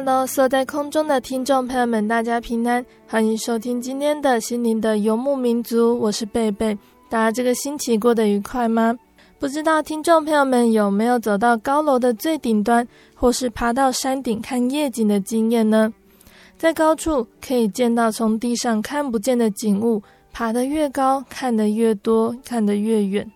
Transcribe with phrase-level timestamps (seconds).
[0.00, 6.74] 哈喽，所在空中的听众朋友们，大家平安，欢迎收听今天的心灵的游牧民族，我是贝贝。
[7.10, 8.96] 大家这个星期过得愉快吗？
[9.38, 15.92] 不知道听众朋友们有没有走到高楼的最顶端，或是爬到山顶看夜景的经验呢？
[16.56, 23.30] 在高处可以见到从地上看不见的景物，爬得越高，看得越多，看得越远。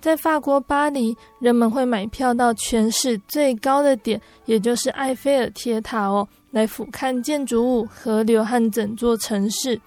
[0.00, 9.78] 在法国巴黎，人们会买票到全市最高的点，也就是埃菲尔铁塔哦，来俯瞰建筑物、河流和整座城市。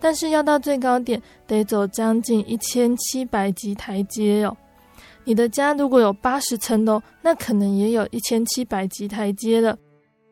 [0.00, 4.56] 但是要到最高点，得走将近一千七百级台阶哦。
[5.24, 9.76] 你的家如果有八十层楼，那可能也有一千七百级台阶了。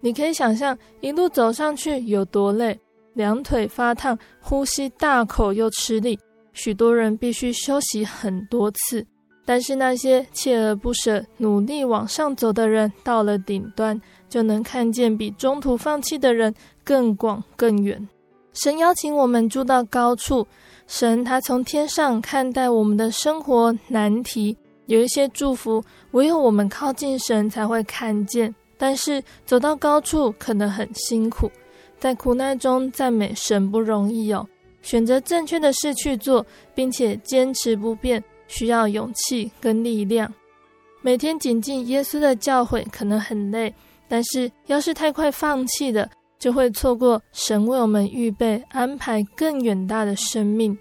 [0.01, 2.79] 你可以想象一路走上去有多累，
[3.15, 6.19] 两腿发烫，呼吸大口又吃力。
[6.55, 9.07] 许多人必须休息很多次，
[9.45, 18.09] 但是那些锲而不舍、努力往上走的人，到了顶端就能看见比中途放弃的人更广更远。
[18.55, 20.47] 神邀请我们住到高处，
[20.87, 24.57] 神他从天上看待我们的生活难题，
[24.87, 25.83] 有一些祝福
[26.13, 28.55] 唯有我们靠近神才会看见。
[28.77, 31.51] 但是走到高处可能很辛苦，
[31.99, 34.47] 在苦难中赞美神不容易哦。
[34.85, 40.33] 选择正确的事去做，并且坚持不变，需要勇气跟力量。
[41.01, 43.75] 每天谨记耶稣的教诲可能很累，
[44.07, 46.09] 但是要是太快放弃的，
[46.39, 50.77] 就会错过神为我们预备安排更远大的生命。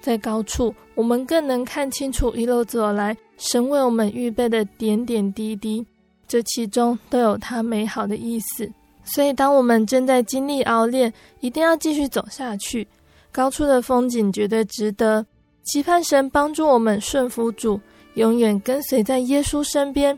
[0.00, 5.86] 在高处，我们更能看清楚一路走来神为我们预备的点点滴滴，
[6.26, 8.68] 这其中都有他美好的意思。
[9.04, 12.86] 所以，当我们正在经历熬炼，一定要继续走下去。
[13.32, 15.24] 高处的风景绝对值得，
[15.64, 17.80] 期盼神帮助我们顺服主，
[18.14, 20.16] 永远跟随在耶稣身边。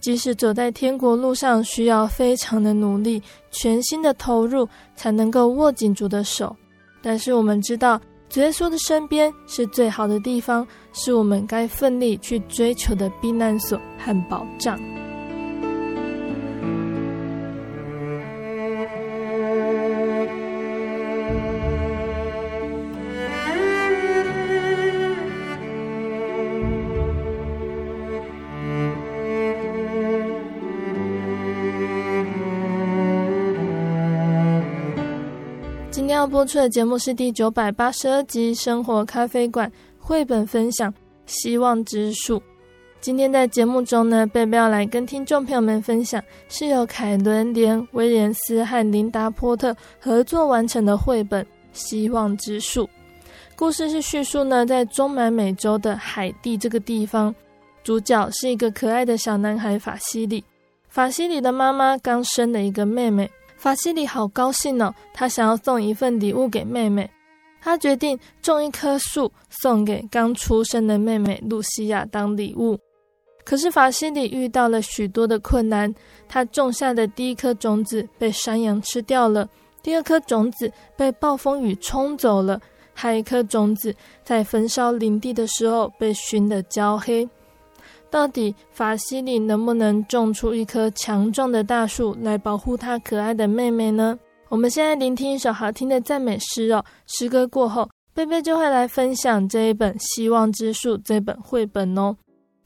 [0.00, 6.56] 即使走在天国路上，需要非常的努力，全心的投入，才能够握紧主的手。
[7.00, 8.00] 但是我们知道，
[8.34, 14.80] 耶稣的身边是最好的地方，是我们该奋力去追求的避难所和保障。
[36.42, 40.90] 播出的节目是第九百八十二集《生活咖啡馆》绘本分享
[41.24, 42.36] 《希望之树》。
[43.00, 52.86] 今天在节目中呢，贝贝要来跟听众朋友们分享，是由凯伦连威廉斯和琳达波特合作完成的绘本《希望之树》。
[53.54, 57.32] 故事是叙述呢，在中南美洲的海地这个地方，
[57.84, 60.42] 主角是一个可爱的小男孩法西里。
[60.88, 63.30] 法西里的妈妈刚生了一个妹妹。
[63.62, 67.08] 法西里好高兴哦，他想要送一份礼物给妹妹。
[67.60, 72.76] 他决定种一棵树送给刚出生的妹妹露西亚当礼物。
[73.44, 75.94] 可是法西里遇到了许多的困难，
[76.28, 79.48] 他种下的第一颗种子被山羊吃掉了，
[79.80, 82.60] 第二颗种子被暴风雨冲走了，
[82.92, 83.94] 还有一颗种子
[84.24, 87.28] 在焚烧林地的时候被熏得焦黑。
[88.12, 94.18] 到底法西里能不能种出一棵强壮的大树来保护他可爱的妹妹呢？
[94.50, 96.84] 我们现在聆听一首好听的赞美诗哦。
[97.06, 102.14] 诗歌过后，贝贝就会来分享这一本《希望之树》这本绘本哦。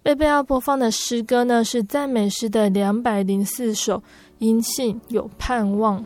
[0.03, 4.03] 贝贝要播放的诗歌呢，是赞美诗的两百零四首，
[4.39, 6.05] 因信有盼望。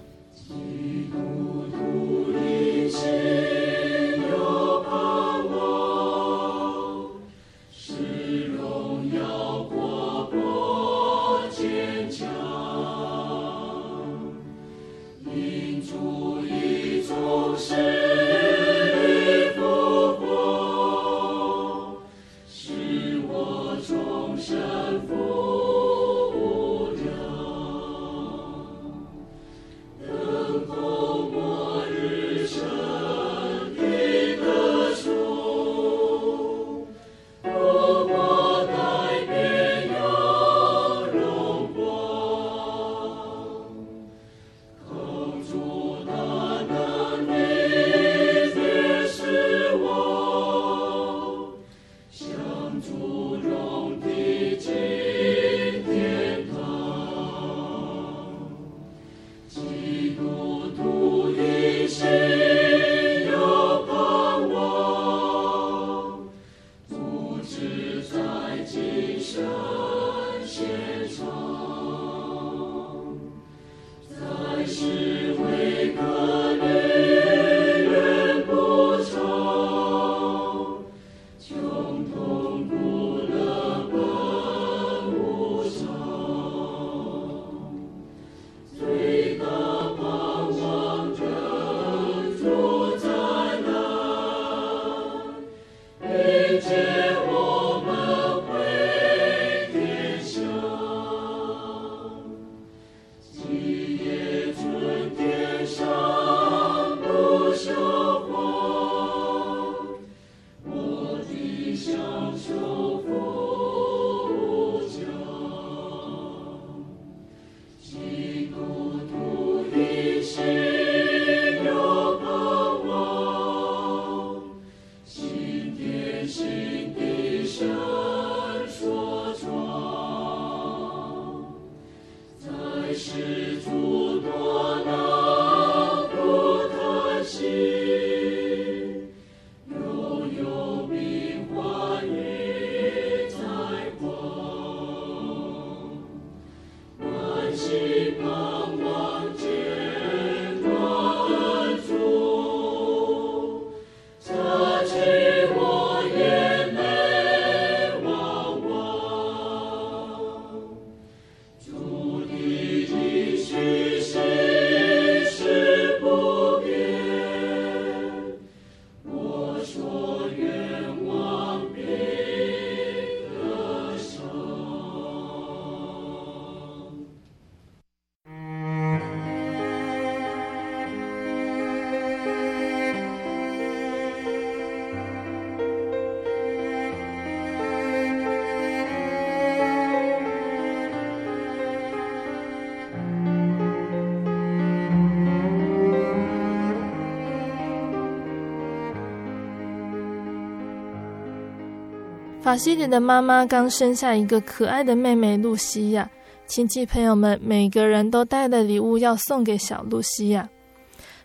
[202.50, 206.10] 法西里的妈妈刚生下一个可爱的妹妹露西亚，
[206.48, 210.48] 亲戚朋友们每个人都带了礼物要送给小露西亚。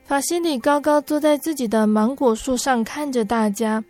[0.04, 3.84] 法西里高高坐在自己的芒果树上，看着大家。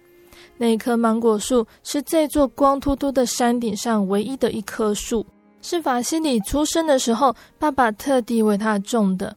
[0.55, 5.25] 那棵芒果树是这座光秃秃的山顶上唯一的一棵树，
[5.61, 9.35] 是法西里出生的时候爸爸特地为他种的。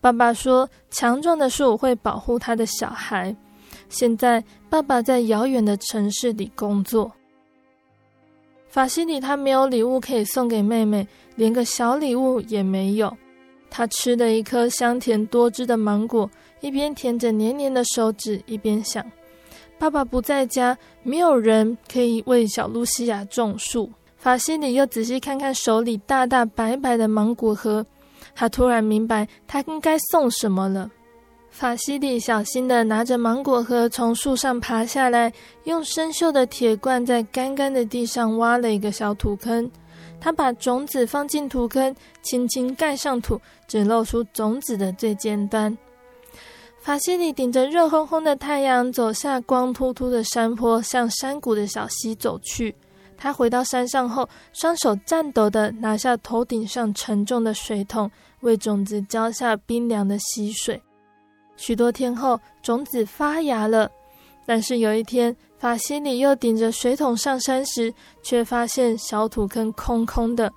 [0.00, 3.32] 爸爸说，强壮的树会保护他的小孩。
[3.88, 7.08] 现在，爸爸在遥远的城市里工作。
[8.76, 13.10] 法西里他没有礼物可以送给妹妹，连个小礼物也没有。
[13.70, 16.30] 他吃了一颗香甜多汁的芒果，
[16.60, 19.02] 一边舔着黏黏的手指，一边想：
[19.78, 23.90] 爸爸不在家，没有人可以为小露西亚种树。
[24.18, 27.86] 法西里又仔细看看手里大大白白的芒果核，
[28.34, 30.90] 他突然明白他应该送什么了。
[31.56, 35.32] 法西里小心地拿着芒果核从树上爬下来，
[35.64, 39.70] 用生锈的铁罐在干干的地上挖了一个小土坑。
[40.20, 45.74] 他把种子放进土坑，轻轻盖上土，只露出种子的最尖端。
[46.78, 52.74] 法西里顶着热烘烘的太阳，走下光秃秃的山坡，向山谷的小溪走去。
[53.16, 58.10] 他回到山上后，双手颤抖地拿下头顶上沉重的水桶，
[58.40, 60.78] 为种子浇下冰凉的溪水。
[61.56, 63.90] 许多天后，种子发芽了。
[64.44, 70.52] 但是有一天，法西里又顶着水桶上山时，却发现小土坑空空的，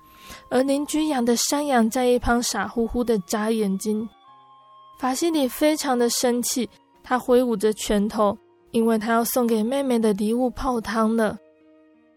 [0.48, 4.08] 而邻居养的山羊在一旁傻乎乎地眨眼睛。
[4.98, 6.68] 法西里非常的生气，
[7.02, 8.36] 他挥舞着拳头，
[8.70, 11.36] 因为他要送给妹妹的礼物泡汤了。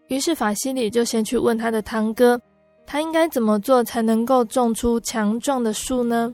[0.08, 2.40] 于是法西里就先去问他的堂哥，
[2.86, 6.32] 他应该怎么做才能够种出强壮的树呢？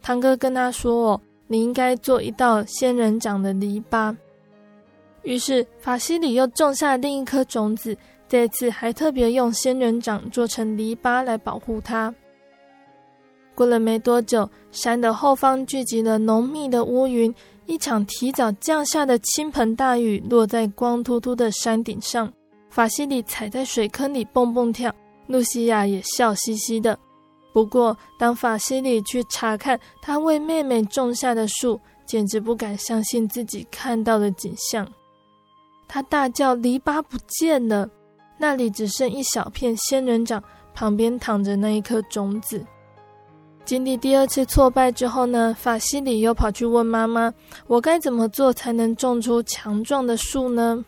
[0.00, 4.16] 堂哥跟他说：“哦，你应该做一道仙人掌的篱笆。”
[5.24, 7.96] 于是法西里又种下另一颗种子，
[8.28, 12.14] 这次还特别用仙人掌做成篱笆来保护它。
[13.54, 17.34] 过了没多久，山的后方聚集了浓密的乌云，
[17.66, 22.32] 一场提早降下的倾盆大雨落在光秃秃的山顶上。
[22.70, 24.94] 法西里踩在水坑里蹦蹦跳，
[25.26, 26.96] 露西亚也笑嘻嘻的。
[27.58, 34.88] 不过，当法西里去查看他为妹妹种下的树，简直不敢相信自己看到的景象。
[35.88, 37.90] 他大叫：“篱笆不见了！
[38.38, 40.40] 那里只剩一小片仙人掌，
[40.72, 42.64] 旁边躺着那一颗种子。”
[43.66, 47.34] 经历第二次挫败之后呢，法西里又跑去问妈妈
[47.66, 50.84] ：“我该怎么做才能种出强壮的树呢？”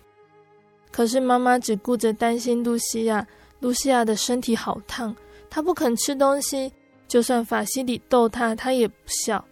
[0.92, 3.26] 可是妈妈只顾着担心露西亚，
[3.58, 5.12] 露西亚的身体好烫，
[5.50, 6.72] 他不肯吃东西。
[7.08, 9.44] 就算法西里逗他，他也不笑。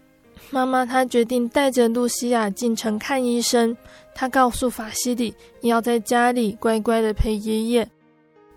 [0.49, 3.75] 妈妈她决定带着露西亚进城看医生。
[4.15, 7.87] 她告诉法西里，你要在家里乖乖的陪爷爷。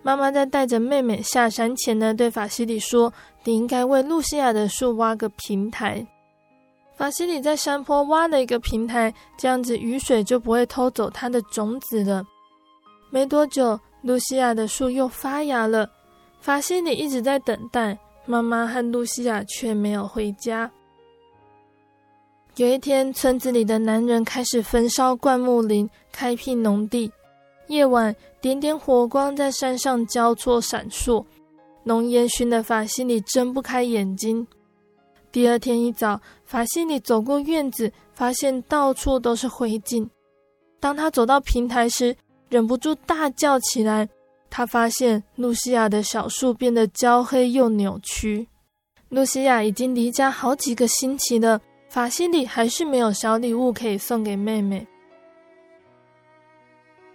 [0.01, 6.07] 妈妈在带着妹妹下山前呢，对法西里说：“你应该为露西亚的树挖个平台。”
[6.95, 12.23] 法西里在山坡挖了一个平台，这样子雨水就不会偷走它的种子了。
[13.09, 15.89] 没多久，露西亚的树又发芽了。
[16.43, 20.69] 法西里一直在等待，妈妈和露西亚却没有回家。
[22.57, 27.09] 有一天，村子里的男人开始焚烧灌木林，开辟农地。
[27.67, 31.23] 夜晚，点点火光在山上交错闪烁，
[31.83, 34.45] 浓烟熏得法西里睁不开眼睛。
[35.31, 40.05] 第二天一早，法西里走过院子，发现到处都是灰烬。
[40.81, 42.13] 当他走到平台时，
[42.49, 44.09] 忍不住大叫起来。
[44.55, 48.47] 他发现露西亚的小树变得焦黑又扭曲。
[49.09, 54.85] 露西亚已经离家好几个星期了，法西里还是没有小礼物可以送给妹妹。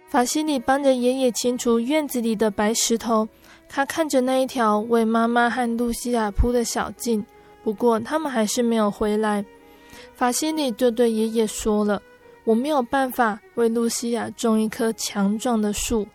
[0.09, 3.25] 法西里帮着爷爷清除院子里的白石头，
[3.69, 7.25] 他看着那一条为妈妈和露西亚铺的小径，
[7.63, 9.45] 不过他们还是没有回来。
[10.13, 12.01] 法西里就对爷爷说了。
[12.43, 16.05] 我没有办法为露西亚种一棵强壮的树。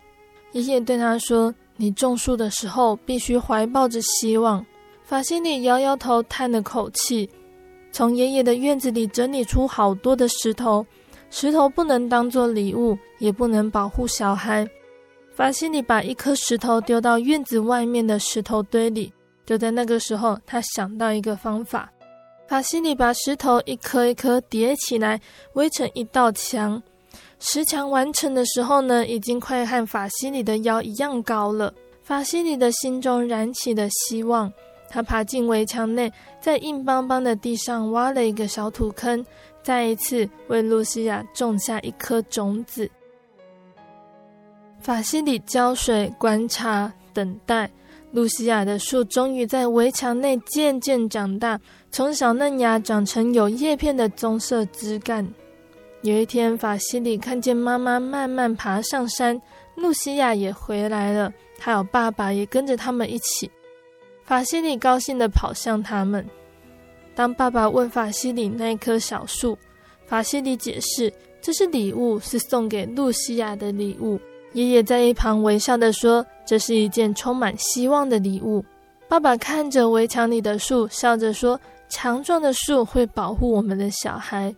[0.55, 4.65] 爷爷对他说：“你种树的时候必须怀抱着希望。”
[5.03, 7.29] 法西里摇摇头，叹了口气，
[7.91, 10.85] 从爷爷的院子里整理出好多的石头。
[11.29, 14.65] 石头不能当做礼物，也不能保护小孩。
[15.33, 19.11] 法西里把一颗石头丢到院子外面的石头堆里。
[19.45, 21.91] 就在那个时候，他想到一个方法。
[22.47, 25.19] 法西里把石头一颗一颗叠起来，
[25.55, 26.81] 围成一道墙。
[27.39, 31.73] 石墙完成的时候呢，已经快和法西里的腰一样高了。
[32.01, 34.51] 法西里的心中燃起了希望，
[34.89, 39.25] 他爬进围墙内，在硬邦邦的地上挖了一个小土坑，
[39.63, 42.89] 再一次为露西亚种下一颗种子。
[44.79, 47.69] 法西里浇水、观察、等待。
[48.11, 51.59] 露西亚的树终于在围墙内渐渐长大，
[51.91, 55.27] 从小嫩芽长成有叶片的棕色枝干。
[56.05, 59.41] 有一天，法西里看见妈妈慢慢爬上山，
[59.73, 63.49] 露西亚也回来了，还有爸爸也跟着他们一起。
[64.23, 66.23] 法西里高兴地跑向他们。
[67.15, 69.57] 当爸爸问法西里那棵小树，
[70.05, 74.19] 法西里解释：“这是礼物，是送给露西亚的礼物。”
[74.53, 78.63] 爷爷在一旁微笑地说：“这是一件充满希望的礼物。”
[79.09, 81.59] 爸爸看着围墙里的树，笑着说
[81.89, 84.53] ：“强壮的树会保护我们的小孩。”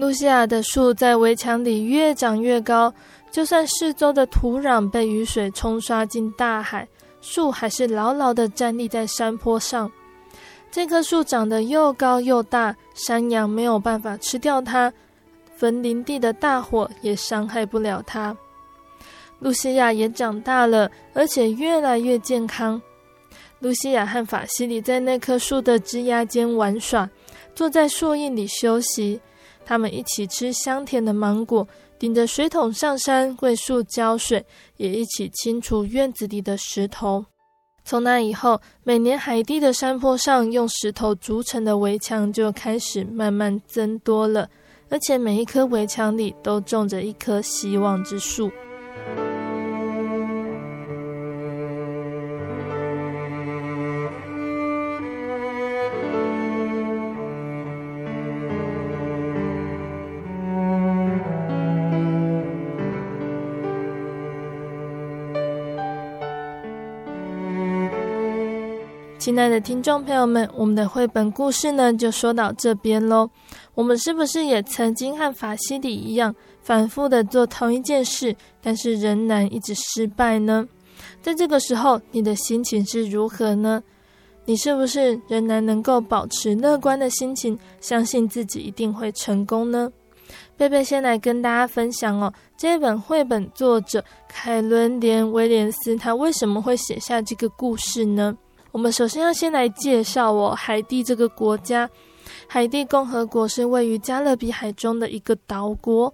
[0.00, 2.90] 露西亚的树在围墙里越长越高，
[3.30, 6.88] 就算四周的土壤被雨水冲刷进大海，
[7.20, 9.92] 树还是牢牢地站立在山坡上。
[10.70, 14.90] 这棵树长得又高又大，山羊没有办法吃掉它。
[15.54, 18.34] 焚林地的大火也伤害不了它。
[19.40, 22.80] 露西亚也长大了，而且越来越健康。
[23.58, 27.06] 露西亚和法西里在那棵树的枝桠间玩耍，
[27.54, 29.20] 坐在树荫里休息。
[29.70, 31.64] 他们一起吃香甜的芒果，
[31.96, 34.44] 顶着水桶上山桂树浇水，
[34.78, 37.24] 也一起清除院子里的石头。
[37.84, 44.50] 从那以后，每年海地的山坡上用石头筑成的围墙就开始慢慢增多了，
[44.88, 48.50] 而且每一棵围墙里都种着一棵希望之树。
[69.30, 73.30] 亲爱的听众朋友们，我们的绘本故事呢，就说到这边喽。
[73.76, 80.66] 我们是不是也曾经和法西里一样，反复的做同一件事，但是仍然一直失败呢？
[81.22, 83.80] 在这个时候，你的心情是如何呢？
[84.46, 89.92] 你是不是仍然能够保持乐观的心情，相信自己一定会成功呢？
[90.56, 98.36] 贝贝先来跟大家分享哦，这本绘本作者凯伦连威廉斯，他为什么会写下这个故事呢？
[98.72, 101.88] 我们首先要先来介绍哦，海地这个国家。
[102.46, 106.12] 海地共和国是位于加勒比海中的一个岛国。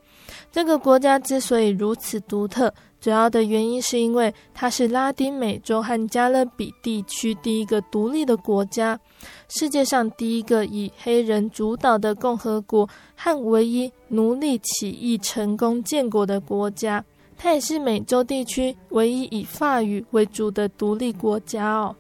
[0.51, 8.99] 这个国家之所以如此独特，主要的原因是因为它是拉丁美洲和加勒比地区第一个独立的国家，
[9.49, 17.05] 世界上第一个以黑人主导的共和国和唯一奴隶起义成功建国的国家。
[17.37, 21.95] 它也是美洲地区唯一以法语为主的独立国家哦。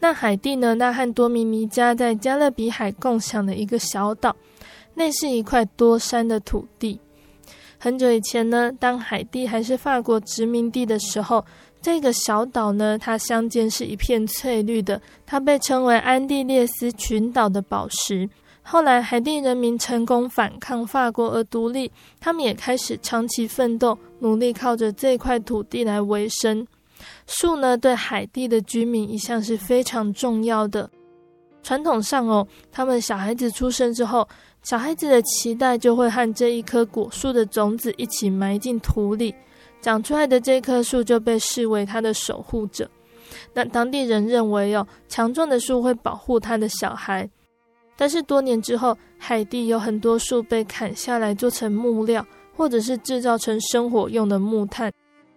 [0.00, 0.74] 那海地呢？
[0.76, 4.34] 那和多米尼加在加勒比海共享的一个小岛，
[4.94, 7.00] 那是一块多山的土地。
[7.78, 11.44] 很久以前呢，当海地还是法国殖民地的时候，
[11.82, 18.28] 这个小岛呢，它相间是一片翠绿的，它被称为安地列斯群岛的宝石。
[18.62, 21.90] 后来海地人民成功反抗法国而独立，
[22.20, 26.66] 他们也开始长期奋斗，努力靠着这块土地来维生。
[27.28, 30.90] 树呢，对海地的居民一向是非常重要的。
[31.62, 34.26] 传统上哦，他们小孩子出生之后，
[34.62, 39.34] 小孩子的脐带就会和这一棵果树的种子一起埋进土里，
[39.82, 42.90] 长出来的这棵树就被视为他的守护者。
[43.52, 47.28] 那当地人认为哦，强壮的树会保护他的小孩。
[47.94, 52.24] 但是多年之后，海地有很多树被砍下来做成木料，
[52.56, 54.90] 或者是制造成生火用的木炭。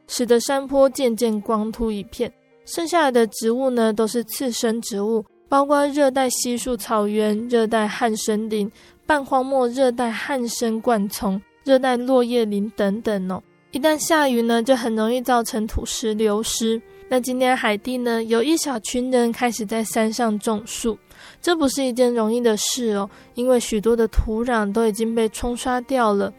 [0.07, 2.31] 使得山坡渐渐光秃一片，
[2.65, 8.71] 剩下来的植物呢，都是次生植物，包括热带稀树草原、热带旱生林、
[9.05, 13.41] 半荒漠热带旱生灌丛、热带落叶林等等哦。
[13.71, 16.81] 一旦下雨呢，就很容易造成土石流失。
[17.07, 20.97] 那今天海地呢，有一小群人开始在山上种树。
[21.41, 26.31] 这不是一件容易的事哦，因为许多的土壤都已经被冲刷掉了，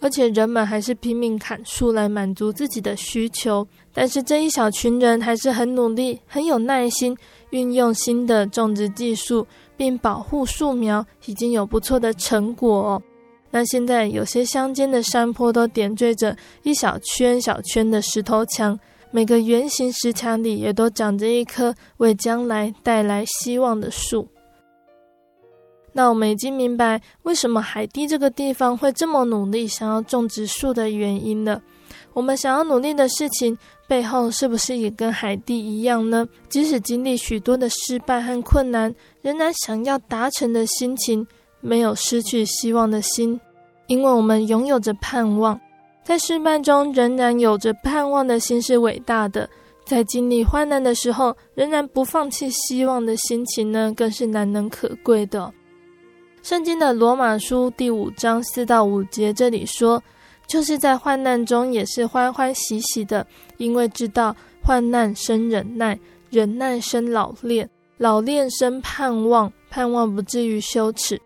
[0.00, 3.66] 而且人们还是拼命砍树来满足自己的需求。
[3.92, 7.16] 但是这一小群人还是很努力、很有耐心，
[7.50, 9.46] 运用新的种植技术，
[9.76, 13.02] 并保护树苗，已经有不错的成果哦。
[13.50, 18.78] 那现在有些乡间的山坡都点缀着一小圈小圈的石头墙。
[19.10, 24.28] 每个圆形石墙里也都长着一棵为将来带来希望的树。
[25.92, 31.60] 那我们已经明白为什么海地这个地方会这么努力想要种植树的原因了。
[32.12, 36.26] 我们想要努力的事情背后，是不是也跟海地一样呢？
[36.48, 41.26] 即使经历许多的失败和困难，仍然想要达成的心情，
[41.60, 43.40] 没有失去希望的心，
[43.86, 45.58] 因为我们拥有着盼望。
[46.02, 49.48] 在失败中仍然有着盼望的心是伟大的，
[49.84, 55.52] 在经历患难的时候仍然不放弃希望的心情呢，更是难能可贵的。
[56.50, 60.02] 圣经的罗马书第五章四到五节这里说，
[60.48, 63.24] 就是在患难中也是欢欢喜喜的，
[63.58, 65.96] 因为知道患难生忍耐，
[66.28, 71.16] 忍耐生老练，老练生盼望，盼望不至于羞耻。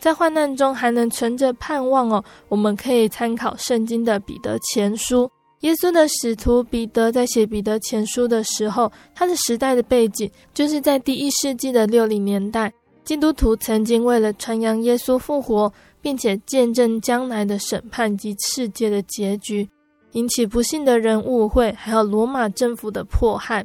[0.00, 5.30] 在患难中还能存着盼望哦，我们可以参考圣经的彼得前书。
[5.60, 12.72] 耶稣的使徒彼得在写彼得前书的时候，他的时代的背景就是在第一世纪的六零年代，
[13.04, 19.68] 基督徒曾经为了传扬耶稣复活，并且见证将来的审判及世界的结局，
[20.12, 23.64] 引起不幸的人误会，还有罗马政府的迫害。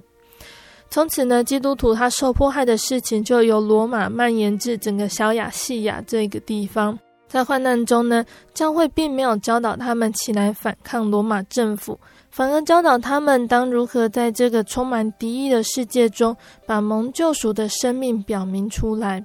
[0.90, 6.98] 从此呢，基督徒他受迫害的事情就由罗马蔓延至整个小亚细亚这个地方。
[7.30, 11.98] 在患难中呢，教会并没有教导他们起来反抗罗马政府，
[12.32, 19.24] 反而教导他们当如何在这个充满敌意的世界中，把蒙救赎的生命表明出来。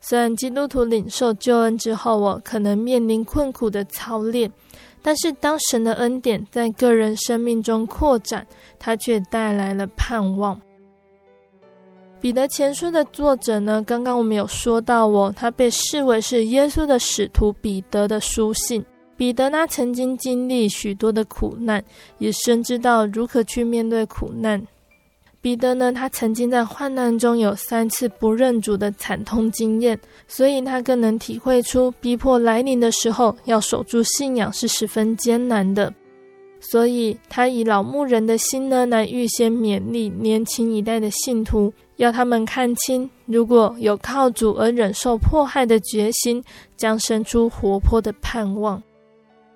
[0.00, 4.50] 虽然基督徒领受救恩之后，我可能面临困苦的操练。
[5.02, 8.46] 但是当神的恩典在个人生命中扩展，
[8.78, 10.60] 它却带来了盼望。
[12.20, 18.84] 彼得前书的作者呢，刚刚我们有说到哦，他被视为是耶稣的使徒彼得的书信。
[19.16, 21.82] 彼得呢，曾经经历许多的苦难，
[22.18, 24.60] 也深知道如何去面对苦难。
[25.40, 35.92] 彼得呢，他曾经在患难中有三次不认主的惨痛经验，所以他更能体会出逼迫来临的时候，要守住信仰是十分艰难的。
[36.60, 46.42] 所以，他以老牧人的心呢，来预先勉励年轻一代的信徒，要他们看清，如果有靠主而忍受迫害的决心，
[46.76, 48.82] 将生出活泼的盼望。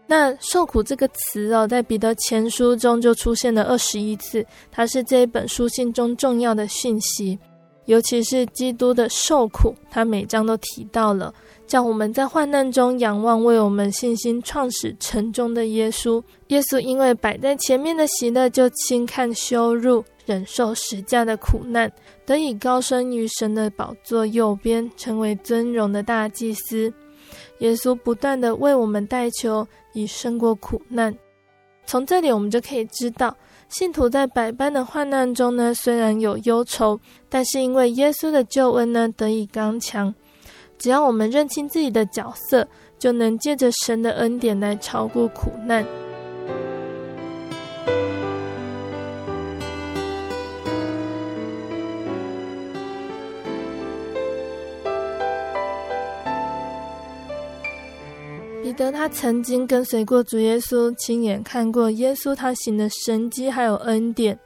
[0.07, 7.38] 那受苦这个词哦，在彼得前书中就出现了二十一次，它是这一本书信中重要的讯息，
[7.87, 11.35] 尤其是基督的受苦，他每章都提到了。
[11.66, 16.23] 叫我们在患难中仰望为我们信心创始成终的耶稣。
[16.49, 21.90] 耶稣因为摆在前面的喜乐，就轻看羞辱，忍受十架的苦难，
[22.27, 26.92] 得以高升于神的宝座右边，成为尊荣的大祭司。
[27.61, 31.16] 耶稣不断地为我们代求，以胜过苦难。
[31.87, 33.35] 从这里我们就可以知道，
[33.73, 40.15] 信徒在百般的患难中呢，虽然有忧愁，但是因为耶稣的救恩呢，得以刚强。
[40.79, 45.83] 只要我们认清自己的角色，就能借着神的恩典来超过苦难。
[58.73, 64.39] 彼得他曾经跟随过主耶稣，亲眼看过耶稣他行的神迹，还有恩典。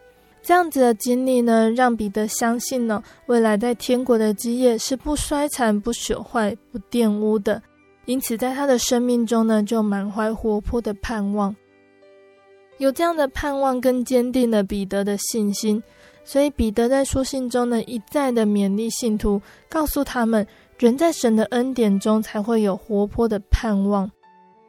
[0.43, 7.63] 这样子的经历呢，让彼得相信呢，未来在天国的基业是不衰残、不朽坏、不玷污的。
[8.07, 11.55] 因此，在他的生命中呢，就满怀活泼的盼望。
[12.79, 15.81] 有这样的盼望，更坚定了彼得的信心。
[16.25, 20.45] 所以，彼得在书信中呢，一再的勉励信徒，告诉他们，
[20.79, 24.11] 人在神的恩典中才会有活泼的盼望。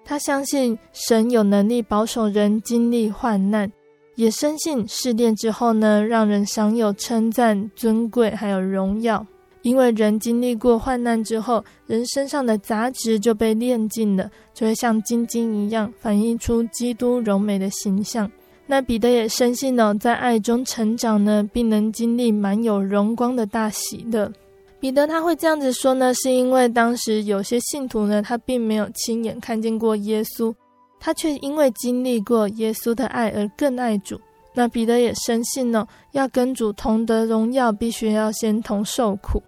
[0.09, 3.69] 他相信神有能力保守人经历患难。
[4.15, 9.23] 也深信试炼之后呢，让人享有称赞、尊贵，还有荣耀。
[9.63, 18.31] 因为人经历过患难之后，人身上的杂质就被炼净了，就会像晶晶一样，反映出基督柔美的形象。
[18.65, 24.31] 那彼得也深信呢，在爱中成长呢，并能经历满有荣光的大喜乐。
[24.79, 30.53] 彼得他会这样子说呢，是因为当时有些信徒呢，他并没有亲眼看见过耶稣。
[30.99, 34.19] 他却因为经历过耶稣的爱而更爱主。
[34.53, 39.41] 那彼得也深信呢，要跟主同得荣耀，必须要先同受苦。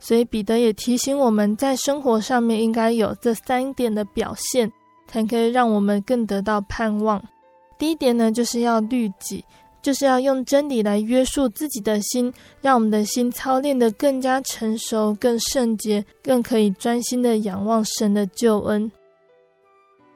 [0.00, 4.70] 所以彼得也提醒我们在生活上面应该有这三点的表现，
[5.06, 7.22] 才可以让我们更得到盼望。
[7.78, 9.44] 第一点呢，就是要律己，
[9.86, 18.90] 就是要用真理来约束自己的心，让我们的心操练得更加成熟、更圣洁，更可以专心的仰望神的救恩。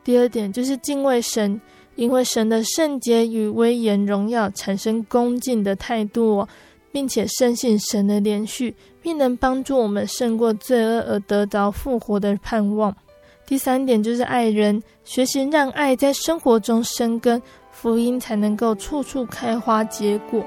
[0.03, 1.61] 第二点就是敬畏神，
[1.95, 6.45] 因为神的圣洁与威严荣耀产生恭敬的态度，
[6.91, 12.93] 并且深信神的连续，并能帮助我们胜过罪恶而得着复活的盼望。
[13.47, 17.41] 第三点就是爱人，学习让爱在生活中生根，
[17.83, 20.45] 福音才能够处处开花结果。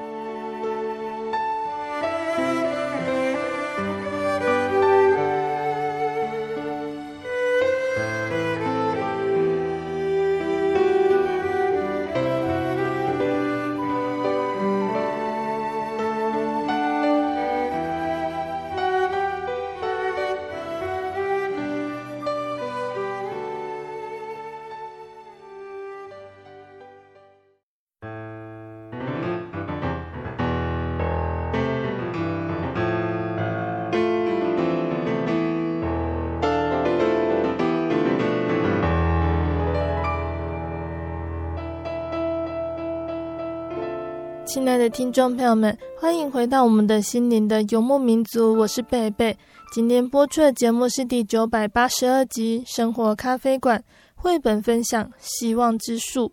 [44.89, 49.37] 听众朋友们，欢迎回到我们的心灵的游牧民族，我是贝贝。
[49.71, 53.79] 今天播出的节目是第九百八十二集《生活咖啡馆》
[54.15, 56.27] 绘本分享《希望之树》。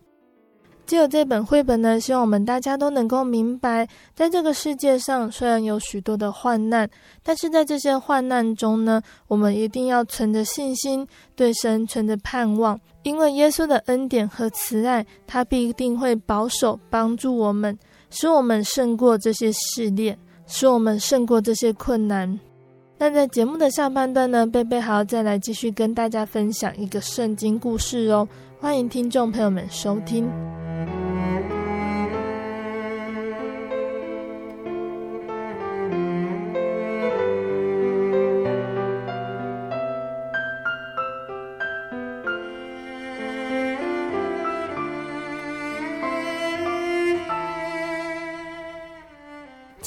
[0.85, 6.89] 借由这本绘本呢，希望我们大家都能够明白，在这个世界上虽然有许多的患难，
[7.23, 17.77] 但是在这些患难中呢，我们一定要存着信心，对神存着盼望，因为耶稣的恩典和慈爱，他必定会保守帮助我们。
[18.11, 22.39] 使我们胜过这些试炼，使我们胜过这些困难。
[22.99, 28.27] 那在节目的下半段呢，贝贝还要再来继续跟大家分享一个圣经故事哦，
[28.59, 30.29] 欢迎听众朋友们收听。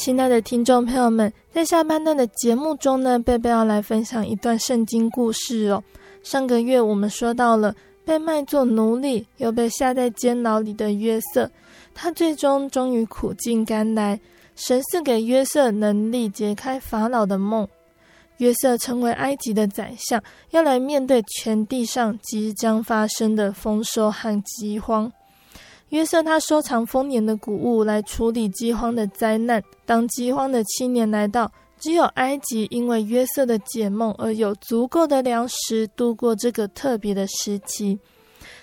[0.05, 5.83] 亲爱的听众朋友们，在下半段的节目中呢，贝贝要来分享一段圣经故事哦。
[6.23, 11.51] 上个月我们说到了被卖作奴隶又被下在监牢里的约瑟，
[11.95, 14.21] 他最终终于苦尽甘来，
[14.57, 17.67] 神赐给约瑟能力解开法老的梦，
[18.37, 25.11] 约瑟成为埃及的宰相，要来面对全地上即将发生的丰收和饥荒。
[25.95, 29.63] 约瑟他收藏丰年的谷物来处理饥荒的灾难。
[29.87, 37.97] 当饥荒的七年来到，只有埃及因为约瑟的解梦而有足够的粮食度过这个特别的时期。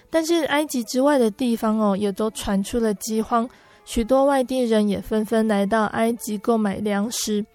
[0.10, 3.50] 但是埃及之外的地方哦，也都传出了饥荒，
[3.86, 7.46] 许多外地人也纷纷来到埃及购买粮食。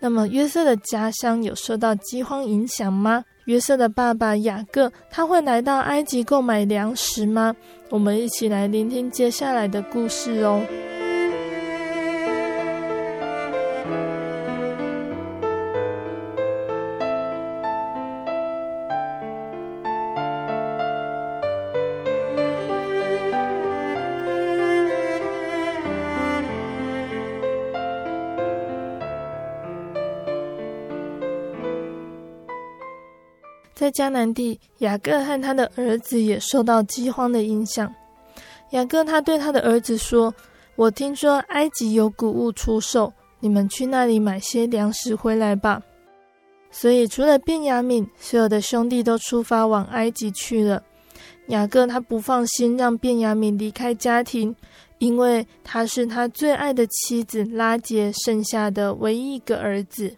[0.00, 3.22] 那么约瑟的家乡有受到饥荒影响吗？
[3.44, 7.54] 约瑟的爸爸雅各他会来到埃及购买粮食吗？
[7.88, 10.62] 我们一起来聆听接下来的故事哦。
[33.90, 37.92] 迦南地，雅各和他的儿子也受到饥荒的影响。
[38.70, 40.32] 雅各他对他的儿子说
[40.76, 45.82] ：“我听说埃及有谷物出售，你们去那里买些粮食回来吧。”
[46.70, 50.82] 所以，除了便雅悯，所有的兄弟都出发往埃及去了。
[51.48, 54.54] 雅各他不放心让便雅悯离开家庭，
[54.98, 60.16] 因为他是他最爱的妻子拉结剩下的唯一一个儿子。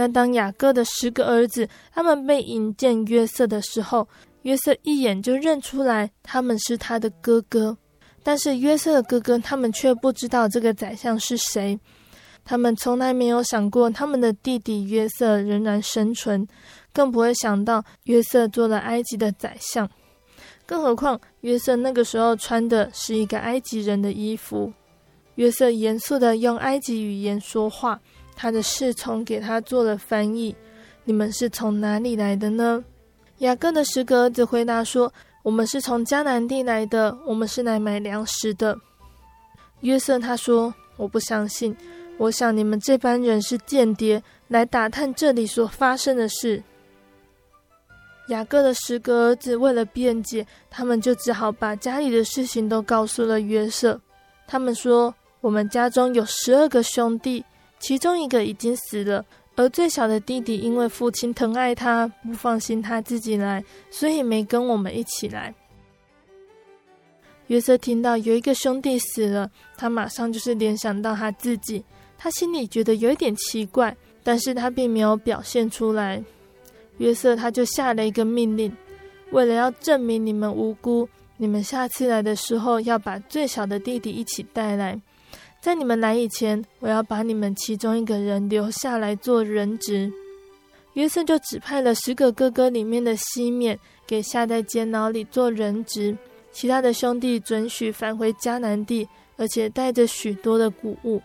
[0.00, 4.08] 那当雅各的十个儿子他们被引见约瑟的时候，
[4.44, 7.76] 约瑟一眼就认出来他们是他的哥哥。
[8.22, 11.78] 但是约瑟的哥哥他们却不知道这个宰相是谁，
[12.46, 16.48] 他们从来没有想过他们的弟弟约瑟仍然生存，
[16.94, 19.86] 更不会想到约瑟做了埃及的宰相。
[20.64, 24.72] 更何况约瑟那个时候穿的是一个埃及人的衣服。
[25.34, 28.00] 约瑟严肃地用埃及语言说话。
[28.40, 30.56] 他的侍从给他做了翻译。
[31.04, 32.82] 你们是从哪里来的呢？
[33.38, 35.12] 雅各的十个儿子回答说
[35.44, 38.78] ：“我们是从迦南地来的，我们是来买粮食的。”
[39.80, 41.76] 约瑟他说：“我不相信，
[42.16, 46.62] 我想你们这班人是间谍，来打探这里所发生的事。”
[48.28, 54.00] 雅各的十个儿子为了辩解，他们就只好把家里的事情都告诉了约瑟。
[54.46, 57.44] 他们说：“我们家中有十二个兄弟。”
[57.80, 59.24] 其中一个已经死了，
[59.56, 65.52] 而最小的弟弟因为父亲疼爱他，不放心他自己来，所以没跟我们一起来。
[67.48, 71.82] 约瑟听到有一个兄弟死了，他马上就是联想到他自己，
[72.16, 76.22] 他心里觉得有一点奇怪，但是他并没有表现出来。
[76.98, 78.70] 约瑟他就下了一个命令，
[79.32, 85.00] 为了要证明你们无辜，你们下次来的时候要把最小的弟弟一起带来。
[85.60, 90.10] 在你们来以前，我要把你们其中一个人留下来做人质。
[90.94, 96.16] 约瑟就指派了十个哥哥里面的西缅给下在监牢里做人质，
[96.50, 101.20] 其他的兄弟准许返回迦南地，而且带着许多的谷物。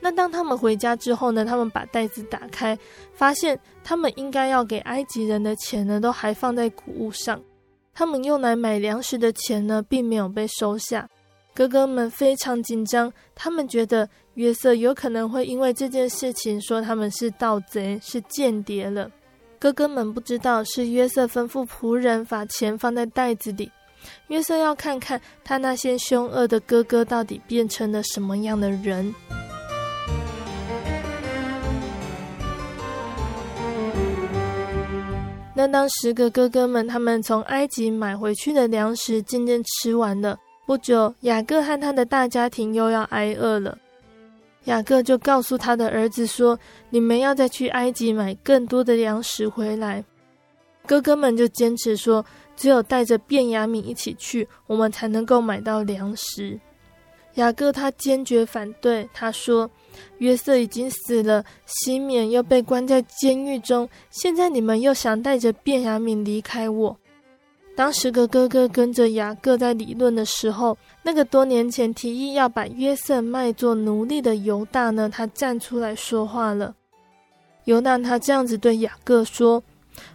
[0.00, 1.44] 那当他们回家之后呢？
[1.44, 2.78] 他们把袋子打开，
[3.12, 7.40] 发现他们应该要给埃及人的钱呢，都还放在谷物上。
[7.94, 11.08] 他们用来买粮食的钱呢，并没有被收下。
[11.56, 19.10] 哥哥们非常紧张，他们觉得约瑟有可能会因为这件事情说他们是盗贼、是间谍了。
[19.58, 23.72] 哥哥们不知道是约瑟吩咐仆人把钱放在袋子里，
[24.28, 29.14] 约瑟要看看他那些凶恶的哥哥到底变成了什么样的人。
[35.54, 40.38] 那当十个哥哥们他们从埃及买回去的粮食渐渐吃完了。
[40.66, 43.78] 不久，雅各和他的大家庭又要挨饿了。
[44.64, 46.58] 雅各就告诉他的儿子说
[46.90, 50.04] ：“你们要再去埃及买更多的粮食回来。”
[50.84, 52.24] 哥哥们就坚持说
[52.56, 56.58] ：“只有带着便雅悯一起去，我们才能够买到粮食。”
[57.34, 59.70] 雅各他坚决反对，他说
[60.18, 66.98] ：“约瑟已经死了，西缅又被关在监狱中，现在你们又想带着便雅悯离开我。
[67.76, 76.74] 当十个哥哥跟着雅各在理论的时候，那个多年前提议要把约瑟卖做奴隶的犹大呢，他站出来说话了。
[77.64, 79.62] 犹大他这样子对雅各说：“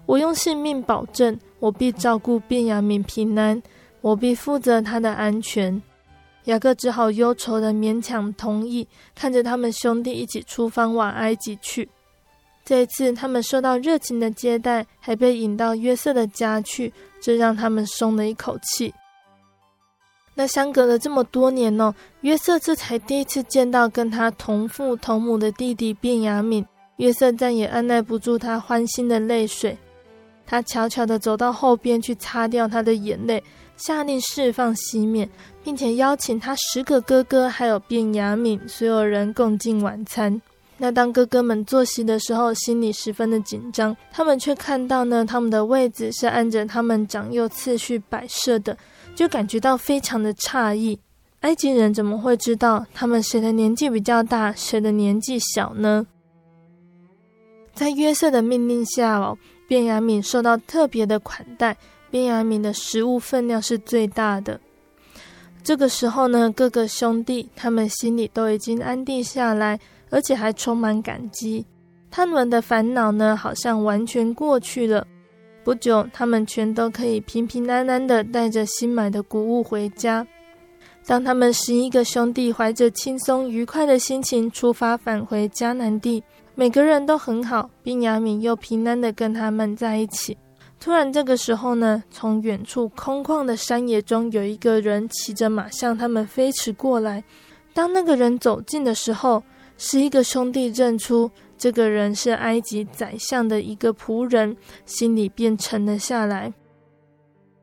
[0.07, 3.61] 我用性命保证，我必照顾便雅悯平安，
[4.01, 5.79] 我必负责他的安全。”
[6.45, 11.87] 雅各只好忧愁的勉强同意，看着他们兄弟一起出发往埃及去。
[12.63, 18.93] 这一次，他们受到热情的接待，还被引到约瑟的家去，这让他们松了一口气。
[20.33, 26.65] 那相隔了这么多年呢、哦，约瑟这才第一次见到跟他同父同母的弟弟便雅悯。
[26.97, 29.75] 约瑟再也按捺不住他欢欣的泪水，
[30.45, 33.43] 他悄悄地走到后边去擦掉他的眼泪，
[33.75, 35.27] 下令释放西缅，
[35.63, 40.39] 并且邀请他十个哥哥还有便雅悯所有人共进晚餐。
[40.83, 43.95] 那当哥哥们坐席的时候，心里十分的紧张。
[44.11, 48.75] 他们却看到呢，他们的位子是按着他们长幼次序摆设的，
[49.13, 50.99] 就感觉到非常的诧异。
[51.41, 56.07] 埃及人怎么会知道他们谁的年纪比较大，谁的年纪小呢？
[57.75, 61.77] 在约瑟的命令下哦，便雅悯受到特别的款待。
[62.09, 64.59] 便雅悯的食物分量是最大的。
[65.63, 69.79] 这个时候呢，各个兄弟他们心里都已经安定下来。
[70.11, 71.65] 而且还充满感激，
[72.11, 75.07] 他们的烦恼呢，好像完全过去了。
[75.63, 80.25] 不久，他们全都可以平平安安的带着新买的谷物回家。
[81.05, 90.37] 当他们十一个兄弟怀着轻松愉快的心情出发返回迦南地，每个人都很好，并雅悯又平安的跟他们在一起。
[90.79, 97.23] 突然，这个时候呢，从远处空旷的山野中，有一个人骑着马向他们飞驰过来。
[97.73, 99.43] 当那个人走近的时候，
[99.83, 106.53] 十一个兄弟认出这个人是埃及宰相的一个仆人，心里便沉了下来。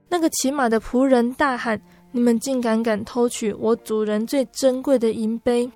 [0.09, 5.71] 那个骑马的仆人大喊：“你们竟敢敢偷取我主人最珍贵的银杯！”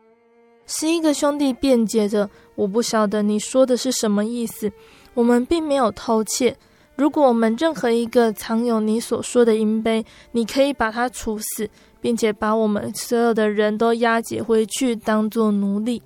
[0.66, 4.68] 十一个兄弟辩解着：“我不晓得你说的是什么意思，
[5.14, 6.56] 我们并没有偷窃。
[6.96, 16.02] 如果我们任何一个藏有你所说的银杯，你可以把他处死，并且把我们所有的人都押解回去，当做奴隶。”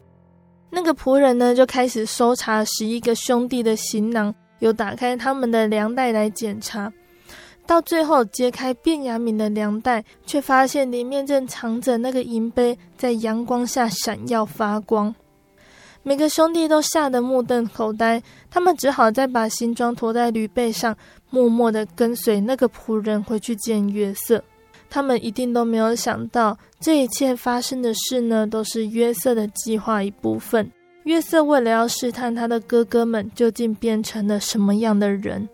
[0.70, 6.92] 那个仆人呢，就开始搜查十一个兄弟的行囊，又打开他们的粮袋来检查，
[7.66, 15.14] 到最后揭开便雅悯的粮袋，却发现里面正藏着那个银杯，在阳光下闪耀发光。
[16.02, 20.96] 每个兄弟都吓得目瞪口呆，他们只好再把行装驮在驴背上，
[21.30, 24.42] 默默地跟随那个仆人回去见约瑟。
[24.88, 30.70] 他们一定都没有想到，这一切发生的事呢，都是约瑟的计划一部分。
[31.04, 35.48] 约瑟为了要试探他的哥哥们究竟变成了什么样的人，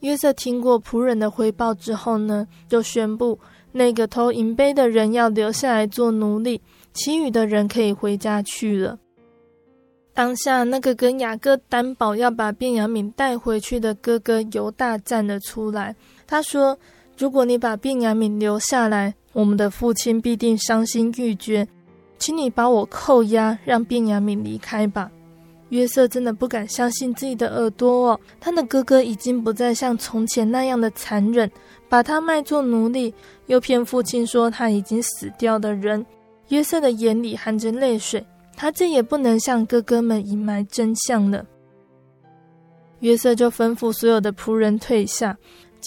[0.00, 3.38] 约瑟听过仆人的汇报之后呢，就宣布
[3.72, 6.62] 那个偷银杯的人要留下来做奴隶，
[6.94, 8.98] 其余的人可以回家去了。
[10.14, 15.94] 当下，那个跟雅各担保要把便雅悯带回去的哥哥犹大站了出来，
[16.26, 16.78] 他说。
[17.18, 21.66] 如果你把便雅敏留下来，我们的父亲必定伤心欲绝。
[22.16, 25.10] 请你把我扣押，让便雅敏离开吧。
[25.70, 31.50] 约瑟真的不敢相信自己的耳朵哦，他的哥哥已经不再像从前那样的残忍，
[31.88, 33.12] 把他卖作奴隶，
[33.46, 36.06] 又骗父亲说他已经死掉的人。
[36.50, 38.24] 约瑟的眼里含着泪水，
[38.56, 41.44] 他再也不能向哥哥们隐瞒真相了。
[43.00, 45.36] 约瑟就吩咐所有的仆人退下。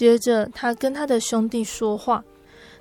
[0.02, 2.24] 接着，他跟他的兄弟说话。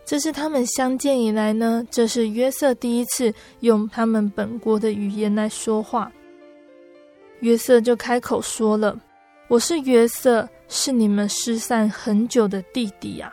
[0.07, 3.31] 这是他们相见以来呢，这是约瑟第一次
[3.61, 6.11] 用他们本国的语言来说话。
[7.41, 8.99] 约瑟就开口说了
[9.49, 13.31] ：“我是约瑟，是你们失散很久的弟弟呀。”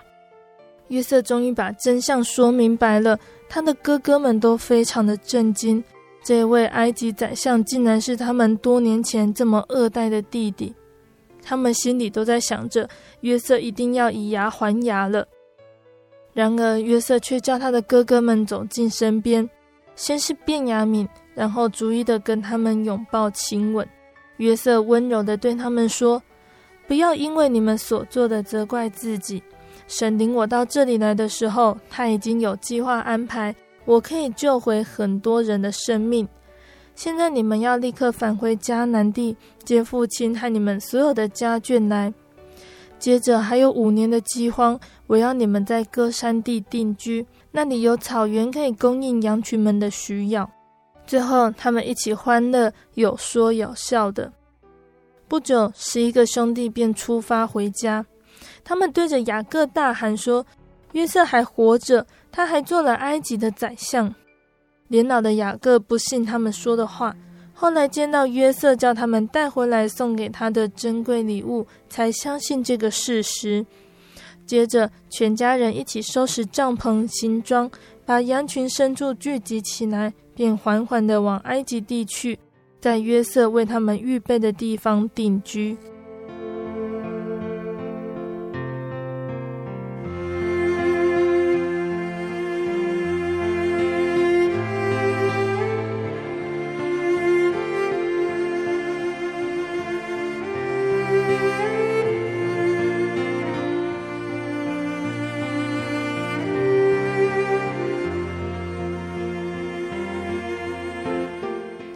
[0.89, 5.81] 约瑟终于把真相说明白了，他的哥哥们都非常的震惊。
[6.25, 10.75] 这位埃及宰相竟然是他们多年前这么恶待的弟弟。
[11.47, 12.85] 他们心里都在想着，
[13.21, 15.25] 约瑟一定要以牙还牙了。
[16.33, 19.49] 然而，约瑟却叫他的哥哥们走近身边，
[19.95, 23.87] 先是变雅敏，然后逐一的跟他们拥抱亲吻。
[24.35, 26.21] 约瑟温柔的对他们说
[26.85, 29.41] ：“不要因为你们所做的责怪自己。
[29.87, 36.27] 神领我到这里来的时候，他已经有计划安排，我可以救回很多人的生命。”
[36.97, 42.11] 现在你们要立刻返回迦南地，接父亲和你们所有的家眷来。
[42.97, 50.49] 接着还有五年的饥荒，我要你们在歌山地定居，那里有草原可以供应羊群们的需要。
[51.05, 54.33] 最后，他们一起欢乐，有说有笑的。
[55.27, 58.03] 不久，十一个兄弟便出发回家。
[58.63, 60.43] 他们对着雅各大喊说
[60.93, 64.11] ：“约瑟还活着，他还做了埃及的宰相。”
[64.87, 67.15] 年老的雅各不信他们说的话。
[67.53, 73.65] 后来见到约瑟叫他们带回来送给他的珍贵礼物，才相信这个事实。
[74.45, 77.69] 接着，全家人一起收拾帐篷、行装，
[78.05, 80.13] 把羊群、牲畜聚集起来。
[80.37, 82.37] 便缓缓地往埃及地去，
[82.79, 85.75] 在约瑟为他们预备的地方定居。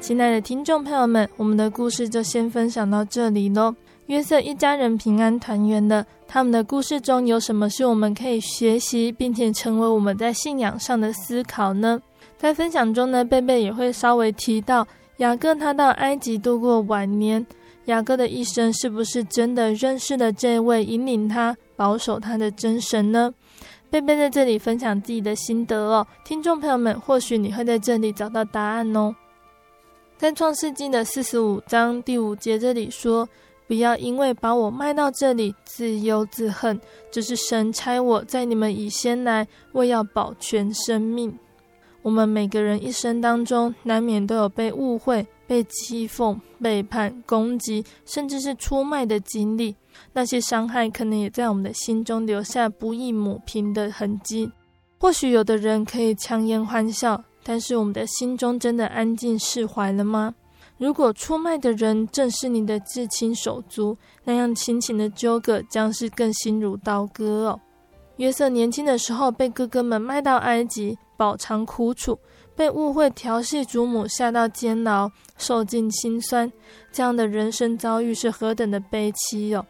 [0.02, 3.74] 亲爱的听众朋友们，我们的故事就先分享到这里喽。
[4.08, 12.02] 约瑟一家人平安团圆了，他们的故事中有什么是我们可以学习，并且成为我们在信仰上的思考呢？
[12.36, 14.86] 在分享中呢，贝贝也会稍微提到
[15.18, 17.46] 雅各他到埃及度过晚年，
[17.86, 23.32] 雅各的一生是不是真的认识了这位引领他、保守他的真神呢？
[23.92, 29.16] 贝贝在这里分享自己的心得哦，听众朋友们，或许你会在这里找到答案哦。
[30.22, 33.28] 在创世纪的四十五章第五节这里说
[33.66, 36.80] ：“不要因为把我卖到这里，自忧自恨。
[37.10, 41.36] 这是神差我在你们以先来，为要保全生命。”
[42.04, 49.76] 我们每个人一生当中，难免都有被误会、被讥讽、背叛、攻击，甚至是出卖的经历。
[50.14, 54.52] 那些伤害可能也在我们的心中留下不易抹平的痕迹。
[55.00, 57.24] 或许有的人可以强颜欢笑。
[57.44, 60.34] 但是我们的心中真的安静释怀了吗？
[60.78, 67.60] 如果出卖的人正是你的至亲手足，那样亲情的纠葛将是更心如刀割哦。
[68.18, 72.18] 约瑟年轻的时候被哥哥们卖到埃及，饱尝苦楚，
[72.56, 76.52] 被误会调戏祖母，下到监牢，受尽辛酸，
[76.92, 79.66] 这样的人生遭遇是何等的悲凄哦！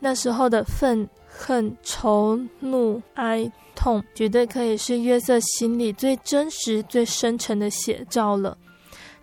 [0.00, 3.50] 那时候的愤恨、愁、怒、哀。
[3.78, 8.56] 痛绝对可以是约瑟心里最真实、最深沉的写照了。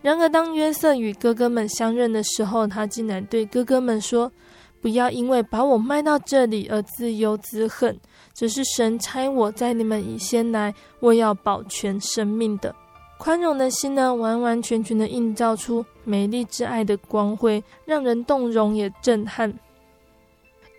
[0.03, 4.31] 然而，当约瑟与哥哥们相认的时候，他竟然对哥哥们说
[4.79, 7.99] ：“不要因为把我卖到这里而自忧自恨，
[8.35, 12.75] 只是神差我在你们以先来，我要保全生命的。”
[13.17, 19.51] 宽容的心呢，完完全全的映照出美丽之爱的光辉，让人动容也震撼。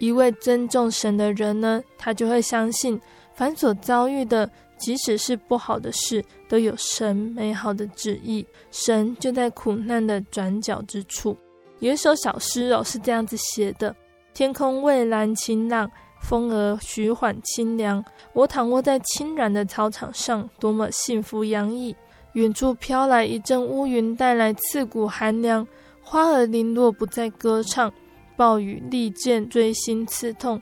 [0.05, 3.00] 一位尊重神的人呢，他就会相信。
[3.32, 8.46] 凡所遭遇的，即使是不好的事，都有神美好的旨意。
[8.70, 11.36] 神就在苦难的转角之处。
[11.80, 13.96] 有一首小诗哦，是这样子写的：
[14.34, 15.90] 天空蔚蓝晴朗，
[16.20, 18.05] 风儿徐缓清凉。
[18.34, 21.96] 我躺卧在清软的草场上，多么幸福洋溢。
[22.34, 25.66] 远处飘来一阵乌云，带来刺骨寒凉。
[26.02, 27.92] 花儿零落，不再歌唱。
[28.37, 30.61] 暴雨利剑，锥心刺痛。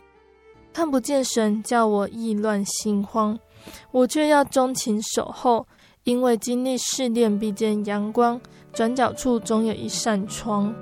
[0.73, 3.39] 看不见神，叫我意乱心慌，
[3.91, 5.67] 我却要钟情守候，
[6.05, 8.41] 因为经历试炼必见阳光，
[8.73, 10.75] 转角处总有一扇窗。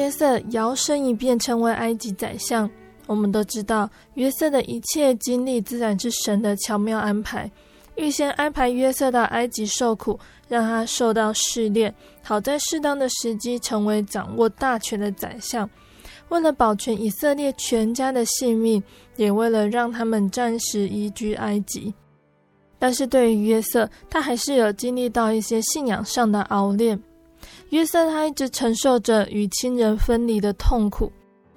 [0.00, 2.68] 约瑟摇身一变成为埃及宰相。
[3.06, 7.50] 我们都知道，约瑟的一切经历自然是神的巧妙安排，
[7.96, 15.68] 预先安排约瑟到埃及受苦，让他受到试炼，好在适当的时机成为掌握大权的宰相。
[16.30, 18.82] 为了保全以色列全家的性命，
[19.16, 21.92] 也为了让他们暂时移居埃及。
[22.78, 26.98] 但是对于约瑟，他还是有经历到一些信仰上的熬炼。
[27.70, 31.10] 约瑟他一直承受着与亲人分离的痛苦。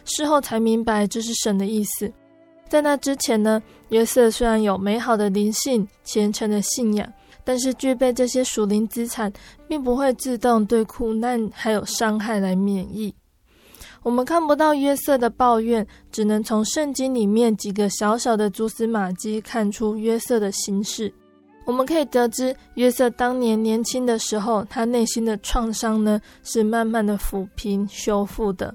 [0.06, 2.12] 事后才明白这是神的意思。
[2.68, 7.08] 在那之前呢，约瑟虽然有美好的灵性、虔诚的信仰，
[7.44, 9.32] 但是具备这些属灵资产，
[9.68, 13.14] 并不会自动对苦难还有伤害来免疫。
[14.02, 21.14] 我们看不到约瑟的抱怨，只能从圣经里面几个小小的蛛丝马迹看出约瑟的心事。
[21.66, 28.74] 我们可以得知，约瑟当年年轻的时候，他内心的创伤呢，是慢慢的抚平、修复的。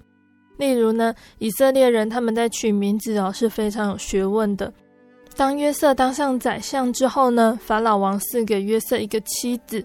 [0.57, 4.72] 例如呢，以色列人他们在取名字哦是非常有学问的。
[5.36, 9.84] 当约瑟当上宰相之后呢，法老王赐给约瑟一个妻子，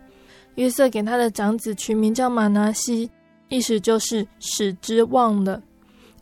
[0.56, 3.12] 约瑟给他的长子取名叫玛拿西，
[3.50, 5.62] 意思就是使之忘了，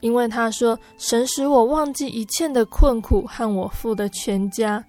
[0.02, 4.84] 因为他说：“神使我忘记一切的困苦和我父的全家。”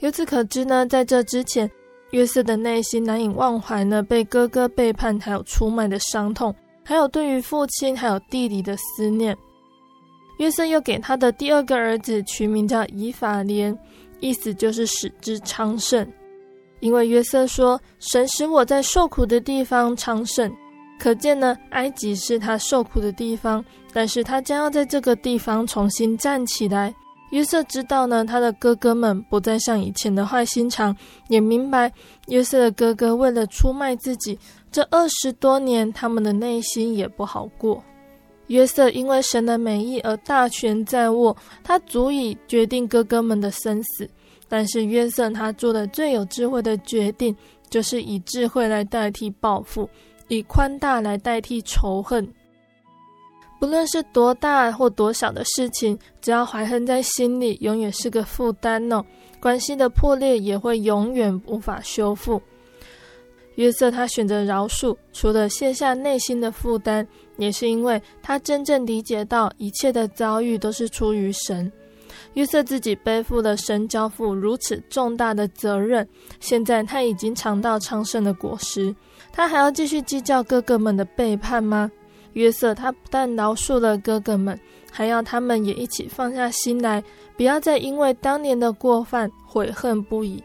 [0.00, 1.70] 由此可知呢，在这之前，
[2.10, 9.36] 约瑟的内心难以忘怀呢被哥哥背叛还有出卖的伤痛，还有对于父亲还有弟弟的思念。
[10.38, 13.76] 约瑟又给他的第二个儿子取名叫以法莲，
[14.20, 16.06] 意思就是使之昌盛。
[16.80, 20.54] 因为约瑟说：“神使我在受苦的地方昌盛。”
[21.00, 26.94] 可见呢，埃及是他受苦的地方，但是他将要在这个地方重新站起来。
[27.30, 30.96] 约瑟知道呢，他的哥哥们不再像以前的坏心肠，
[31.28, 31.92] 也明白
[32.28, 34.38] 约瑟的哥哥为了出卖自己，
[34.70, 37.82] 这二十多年他们的内心也不好过。
[38.46, 44.08] 约瑟因为神的美意而大权在握，他足以决定哥哥们的生死。
[44.48, 47.36] 但是约瑟他做的最有智慧的决定，
[47.68, 49.90] 就是以智慧来代替报复，
[50.28, 52.24] 以宽大来代替仇恨。
[53.58, 59.02] 不论是多大或多小的事情，只要怀恨在心里，永远是个负担哦。
[59.40, 62.40] 关系的破裂也会永远无法修复。
[63.54, 67.06] 约瑟他选择饶恕，除了卸下内心的负担，
[67.38, 71.72] 也是因为他真正理解到一切的遭遇都是出于神。
[72.34, 76.06] 约瑟自己背负了神交付如此重大的责任，
[76.38, 78.94] 现在他已经尝到昌盛的果实，
[79.32, 81.90] 他还要继续计较哥哥们的背叛吗？
[82.36, 84.58] 约瑟他不但饶恕了哥哥们，
[84.92, 87.02] 还要他们也一起放下心来，
[87.34, 90.44] 不要再因为当年的过犯悔恨不已。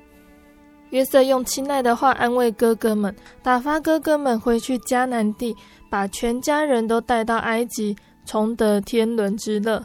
[0.91, 3.13] 约瑟用亲爱的话安慰哥哥们，
[3.43, 5.53] 打发哥哥们回去迦南地，
[5.89, 7.93] 把全家人都带到埃及，
[8.25, 9.83] 重得天伦之乐。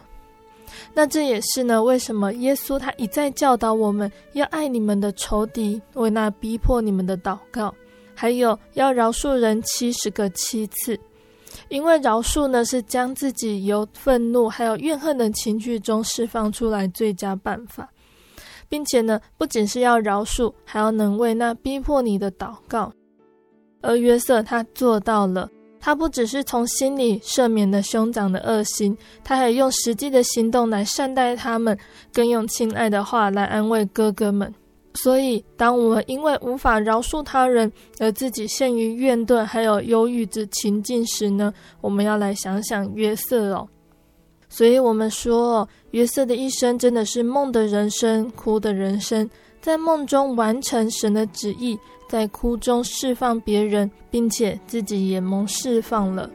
[0.95, 7.75] 那这也是呢，为什么耶稣他一再教导我们要爱你们的仇敌，为那逼迫你们的祷告，
[8.15, 10.99] 还有要饶恕人七十个七次，
[11.69, 17.89] 因为饶恕呢是将自己由愤怒还有怨恨的情绪中释放出来最佳办法，
[18.69, 22.93] 并且呢不仅是要饶恕，还要能为那逼迫你的祷告，
[23.83, 25.49] 而约瑟他做到了。
[25.79, 31.79] 他不只是从心里赦免了兄长的恶行，他还用实际的行动来善待他们，
[32.13, 34.53] 更用亲爱的话来安慰哥哥们。
[34.97, 43.69] 所以，当我们因为无法饶恕他人而自己陷于怨怼还有忧郁之情境时呢，我们要来想想约瑟哦。
[44.49, 49.29] 所以我们说哦，约瑟的一生真的是梦的人生，哭的人生，
[49.61, 51.79] 在梦中完成神的旨意。
[52.09, 56.31] 在哭中释放别人，并且自己也蒙释放了。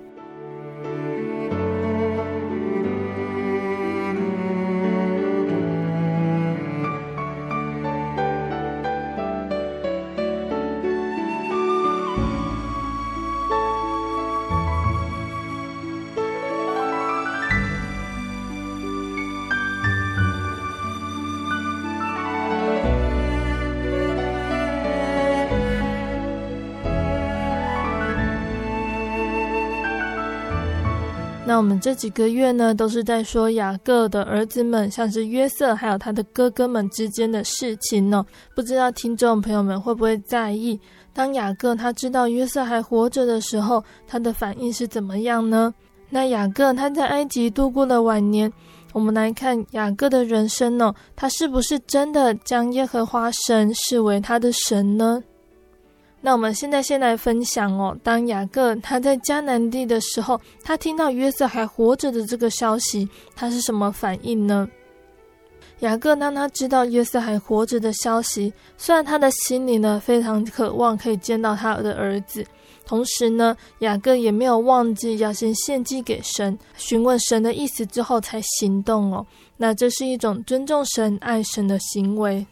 [31.52, 38.26] 那我们这几个月呢，都是在说雅各的儿子们，像是约瑟还有他的哥哥们之间的事情呢。
[38.56, 40.80] 不知道听众朋友们会不会在意，
[41.14, 45.74] 当雅各他知道约瑟还活着的时候，他的反应是怎么样呢？
[46.10, 48.50] 那雅各他在埃及度过了晚年，
[48.94, 55.22] 我们来看雅各的人生呢，他是不是真的将耶和华神视为他的神呢？
[56.24, 64.68] 那我们现在先来分享哦，当雅各他在迦南地的时候，他听到约瑟还活着的这个消息，他是什么反应呢？
[65.80, 72.46] 雅各当他知道约瑟还活着的消息，虽然他的心里呢非常渴望可以见到他的儿子，
[72.86, 79.26] 同时呢，雅各也没有忘记要先献祭给神，询问神的意思之后才行动哦。
[79.58, 82.46] 那这是一种尊重神、爱神的行为。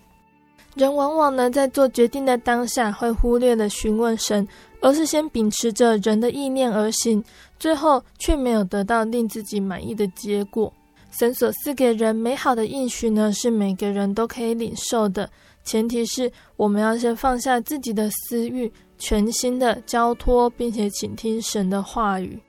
[0.79, 4.47] 人往往呢，在做决定的当下，会忽略了询问神，
[4.79, 7.21] 而是先秉持着人的意念而行，
[7.59, 10.71] 最后却没有得到令自己满意的结果。
[11.11, 15.29] 神所赐给人美好的应许呢，是每个人都可以领受的，
[15.65, 22.39] 前提是我们要先放下自己的私欲，全心的交托，并且倾听神的话语。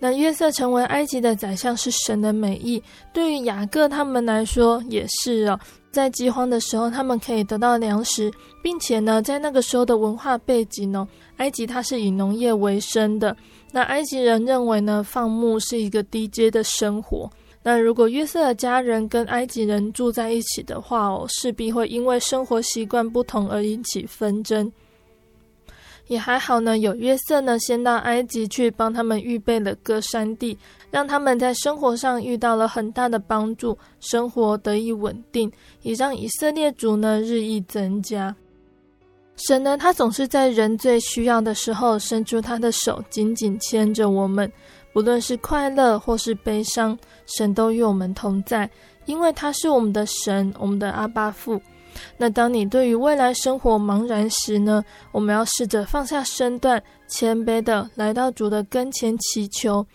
[0.00, 2.82] 那约瑟成为埃及的宰相是神的美意，
[3.12, 5.60] 对于雅各他们来说也是哦。
[5.92, 8.32] 在饥荒的时候，他们可以得到粮食，
[8.62, 13.36] 并且呢，在那个时候的文化背景呢，埃及它是以农业为生的。
[13.72, 17.30] 那埃及人认为呢，放牧是一个低阶的生活。
[17.62, 24.72] 那如果约瑟的家人跟埃及人住在一起的话哦，势必会因为生活习惯不同而引起纷争。
[26.10, 30.58] 也还好呢，有约瑟呢，先到埃及去帮他们预备了歌珊地，
[30.90, 35.48] 让他们在生活上遇到了很大的帮助，生活得以稳定，
[35.82, 38.34] 也让以色列族呢日益增加。
[39.36, 44.50] 神呢，他总是在人最需要的时候伸出他的手，紧紧牵着我们，
[44.92, 48.68] 不论是快乐或是悲伤，神都与我们同在，
[49.04, 51.62] 因为他是我们的神，我们的阿爸父。
[52.16, 59.86] 那当你对于未来生活茫然时呢，我们要试着放下身段，谦卑的来到主的跟前祈求，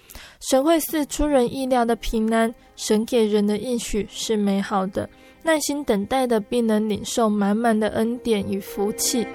[0.49, 2.53] 神会赐出人意料的平安。
[2.75, 5.09] 神给人的应许是美好的，
[5.43, 9.25] 耐心等待的必能领受满满的恩典与福气。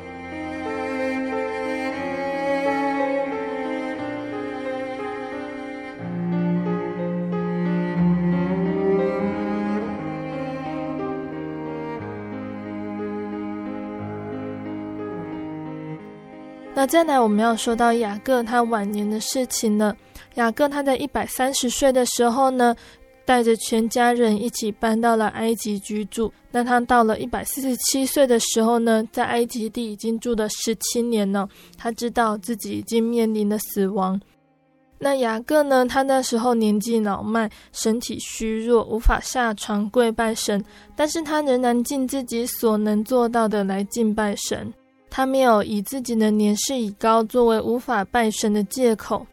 [16.81, 19.95] 那再来，我们要说到雅各他晚年的事情了。
[20.37, 22.75] 雅各他在一百三十岁的时候呢，
[23.27, 26.33] 带着全家人一起搬到了埃及居住。
[26.51, 31.47] 那他到了一百四十七岁的时候呢，在埃及地已经住了十七年了。
[31.77, 34.19] 他知道自己已经面临了死亡。
[34.99, 40.65] 那雅各呢，他那时候年纪老迈，身体虚弱，无法下床跪拜神，
[40.97, 44.73] 但是他仍然尽自己所能做到的来敬拜神。
[45.11, 49.27] 他没有以自己的年事已高作为无法拜神的借口，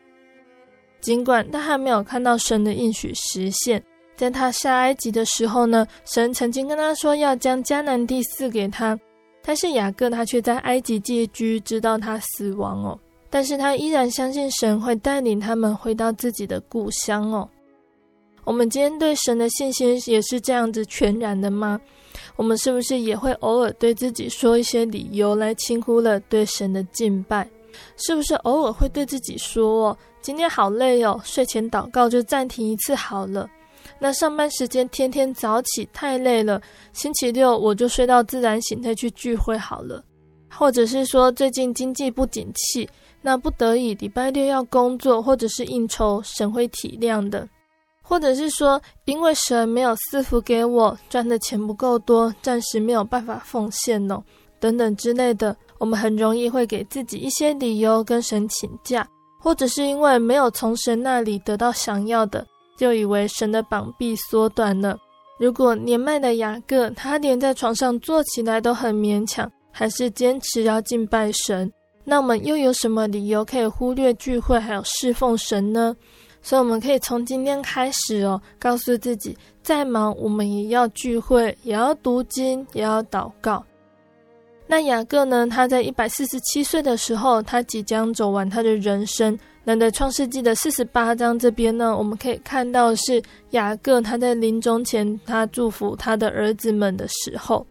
[1.00, 3.82] 尽管他还没有看到神的应许实现。
[4.16, 9.00] 在他下埃及的时候呢，神曾经跟他说要将迦南地赐给他，
[9.44, 13.00] 但是雅各他却在埃及借居，直到他死亡哦。
[13.30, 17.48] 但是他依然相信神会带领他们回到自己的故乡哦。
[18.44, 21.80] 我们今天对神的信心也是这样子全然的吗？
[22.36, 27.50] 我们是不是也会偶尔对自己说一些理由来轻忽了对神的敬拜？
[27.96, 33.48] 是不是偶尔会对自己说：“哦，今天好累哦，睡前祷告就暂停一次好了。”
[34.00, 36.62] 那上班时间天天早起太累了，
[36.92, 40.04] 星期六我就睡到自然醒再去聚会好了。
[40.50, 42.90] 或者是说最近经济不景气，
[43.22, 47.48] 那不得已礼拜六要工作或者是应酬，神会体谅的。
[48.08, 54.24] 或者是说，因为神没有赐福给我，赚的钱不够多，暂时没有办法奉献哦，
[54.62, 59.06] 等等之类的，我们很容易会给自己一些理由跟神请假，
[59.42, 62.48] 或者是因为没有从神那里得到想要的，
[62.78, 64.98] 就以为神的膀臂缩短了。
[65.38, 71.70] 如果年迈的雅各，他连在床上坐起来都很勉强，还是坚持要敬拜神，
[72.06, 75.94] 那我们又有什么理由可以忽略聚会还有侍奉神呢？
[76.48, 83.62] 所以我们可以从今天开始哦，告诉自己，再忙我们也要聚会，也要读经，也要祷告。
[84.66, 85.46] 那雅各呢？
[85.46, 89.38] 他在一百四十七岁的时候，他即将走完他的人生。
[89.66, 97.68] 那在创世纪的四十八章这边呢，我们可以看到是雅各他在临终前，他祝福他的儿子们的时候。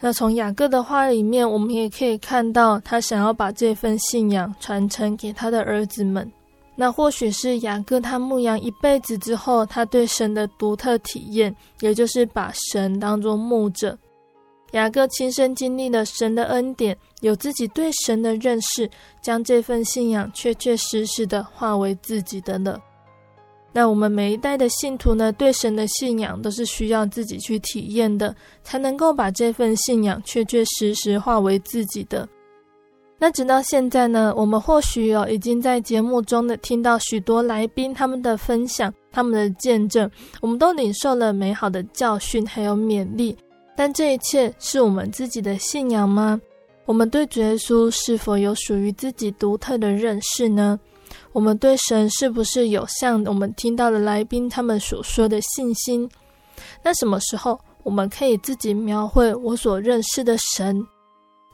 [0.00, 6.30] 那从雅各的话里面，我们也可以看到他想要把这份信仰传承给他的儿子们。
[6.74, 13.96] 那或许是雅各他牧羊一辈子之后，他对神的独特体验，也就是把神当作牧者。
[14.72, 18.88] 雅各亲身经历了神的恩典，有自己对神的认识，
[19.20, 22.80] 将这份信仰确确实实的化为自己的了。
[23.74, 32.26] 那我们每一代的信徒呢，对神的信仰都是需要自己去体验的，才能够把这份信仰确确实实化为自己的。
[33.22, 40.10] 那直到现在呢，我们或许有已经在节目中的听到许多来宾他们的分享，他们的见证，
[40.40, 43.36] 我们都领受了美好的教训还有勉励。
[43.76, 46.40] 但这一切是我们自己的信仰吗？
[46.84, 50.76] 我们对主耶稣是否有属于自己独特的认识呢？
[51.30, 56.10] 我们对神是不是有像我们听到的来宾他们所说的信心？
[56.82, 60.84] 那什么时候我们可以自己描绘我所认识的神？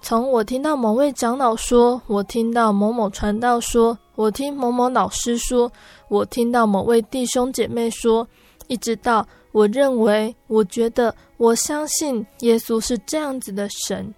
[0.00, 5.70] 从我听到某位长老说，我听到某某传道说，我听某某老师说，
[6.08, 8.26] 我听到某位弟兄姐妹说，
[8.68, 14.14] 一直到我认为、我觉得、我相信耶稣是这样子的神。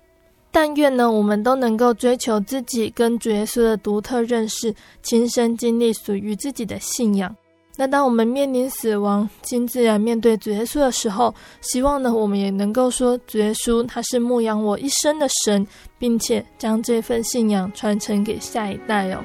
[0.52, 7.34] 但愿呢，我们都能够追求自己跟主耶稣的独特认识，亲身经历属于自己的信仰。
[7.80, 15.66] 那当我们面临死亡，亲自然面对主耶稣的时候，希望呢，我们也能够说，主耶稣他是牧养我一生的神，
[15.98, 19.24] 并且将这份信仰传承给下一代哦。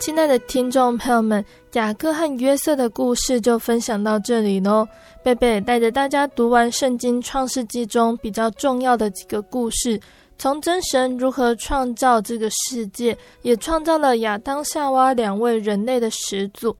[0.00, 1.44] 亲爱的听众朋友们，
[1.74, 4.88] 雅各和约瑟的故事就分享到这里喽。
[5.22, 10.00] 贝贝带着大家读完圣经创世纪中比较重要的几个故事，
[10.38, 16.74] 从真神如何创造这个世界，也创造了亚当夏娃两位人类的始祖。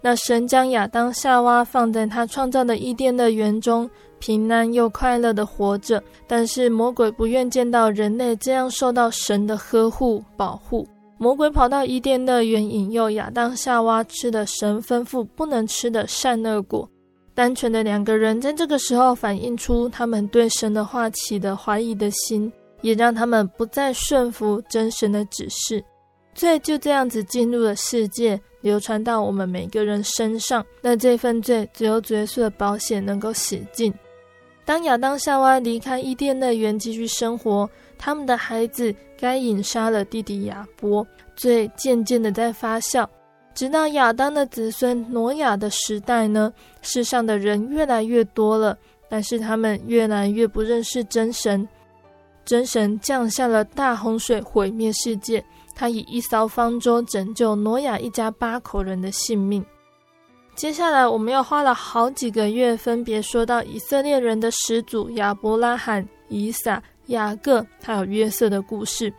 [0.00, 6.02] 那神将亚当夏娃放在他创造的伊甸乐园中，平安又快乐地活着。
[6.26, 10.88] 但是魔鬼不愿见到人类这样受到神的呵护保护。
[11.22, 16.90] 魔鬼跑到伊甸乐园，引诱亚当夏娃吃了神吩咐不能吃的善恶果。
[17.32, 25.80] 单纯的两个人在这个时候反映出他们对神的话起的怀疑的心，也让他们不再顺服真神的指示。
[26.34, 30.66] 罪就这样子进入了世界，流传到我们每个人身上。
[30.80, 33.94] 那这份罪只有主耶稣的保险能够洗净。
[34.64, 37.70] 当亚当夏娃离开伊甸乐园继续生活，
[38.04, 43.06] 他们的孩子该隐杀了弟弟亚伯，罪渐渐的在发酵，
[43.54, 48.76] 直到亚当的子孙挪亚的时代呢，世上的人越来越多了，
[49.08, 51.68] 但是他们越来越不认识真神，
[52.44, 59.64] 真神降下了大洪水毁灭世界，他以一艘方舟拯救挪亚一家八口人的性命。
[60.56, 66.82] 接下来我们又花了好几个月，分别说到以色列人的始祖亚伯拉罕、以撒。
[67.12, 69.12] 雅各还有约瑟的故事，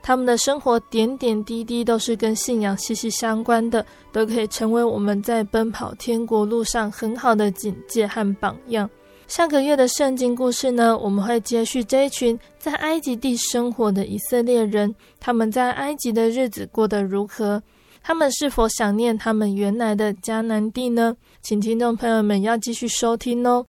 [0.00, 8.88] 他们的生活点点滴滴都是跟信仰息息相关的，都可以成为我们在奔跑天国路上很好的警戒和榜样。
[9.26, 17.62] 下个月的圣经故事呢，我们会接续这一群在埃及地生活的以色列人，他们在埃及的日子过得如何？
[18.02, 21.14] 他们是否想念他们原来的迦南地呢？
[21.42, 23.66] 请听众朋友们要继续收听哦。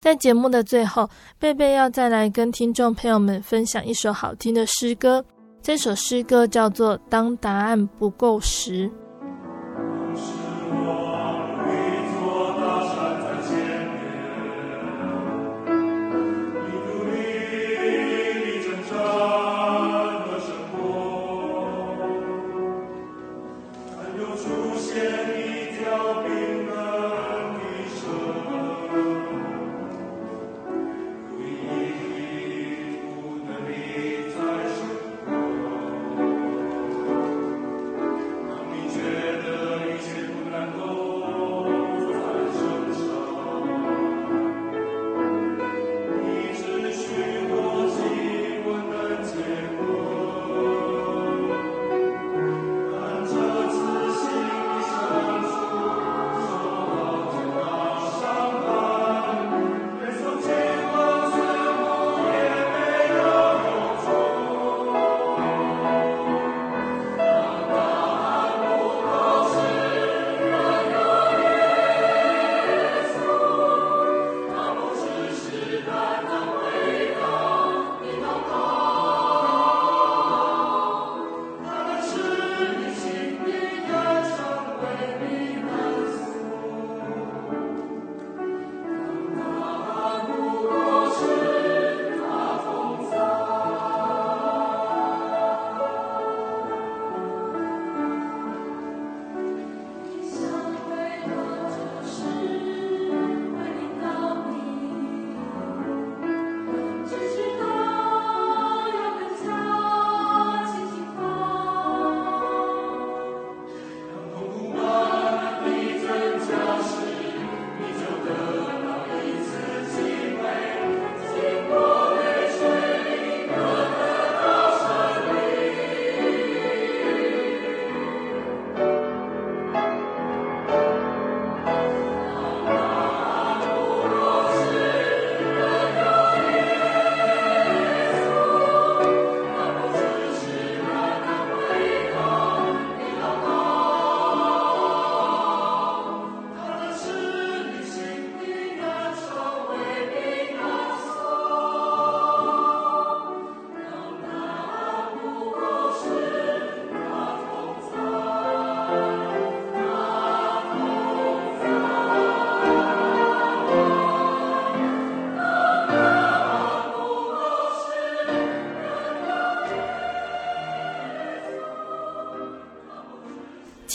[0.00, 5.24] 在节目的最后，贝贝要再来跟听众朋友们分享一首好听的诗歌。
[5.60, 8.88] 这首诗歌叫做《当答案不够时》。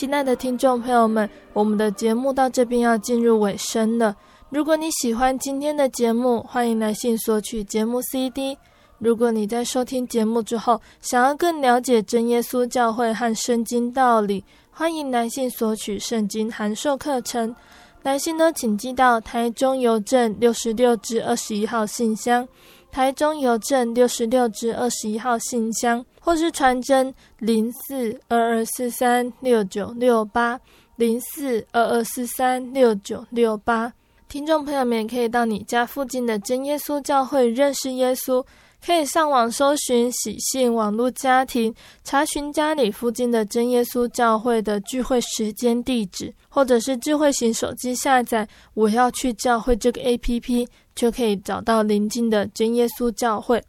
[0.04, 4.14] 亲爱的听众朋友们，我们的节目到这边要进入尾声了。
[4.50, 8.58] 如果你喜欢今天的节目，欢迎来信索取节目 CD。
[9.00, 17.56] 如果你在收听节目之后，想要更了解真耶稣教会和圣经道理，欢迎来信索取圣经函授课程。
[18.02, 22.46] 来信呢，请寄到台中邮政六十六至二十一号信箱，
[22.94, 30.60] 台中邮政六十六至二十一号信箱，或是传真零四二二四三六九六八
[30.96, 33.92] 零四二二四三六九六八。
[34.30, 38.46] 听众朋友们也可以到你家附近的真耶稣教会认识耶稣。
[38.86, 41.74] 可以上网搜寻喜信网络家庭，
[42.04, 53.64] 查询家里附近的真耶稣教会的聚会时间地址，或者是智慧型手机下载“我要去教会”这个 APP，就可以找到邻近的真耶稣教会。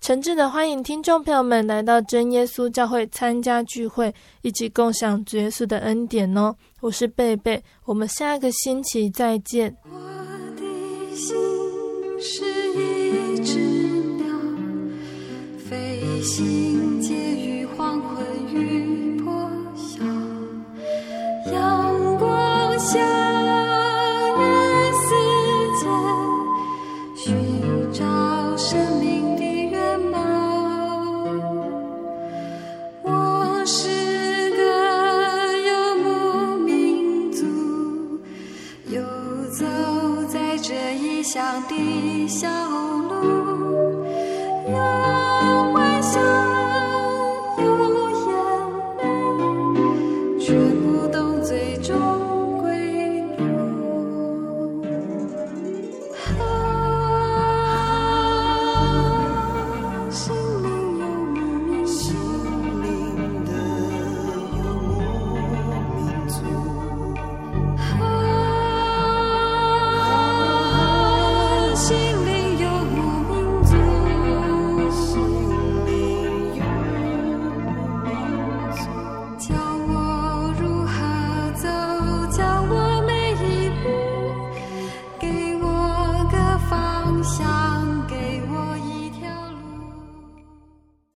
[0.00, 6.56] 诚挚的欢迎听众朋友们来到真耶稣教会参加聚会，一起共享主耶稣的恩典哦！
[6.80, 9.76] 我是贝贝，我们下个星期再见。
[9.84, 9.98] 我
[10.56, 11.36] 的心
[12.18, 13.58] 是一只
[14.16, 14.24] 鸟
[15.68, 18.24] 飞行介于黄昏
[18.54, 20.02] 与破晓，
[21.52, 22.98] 阳光下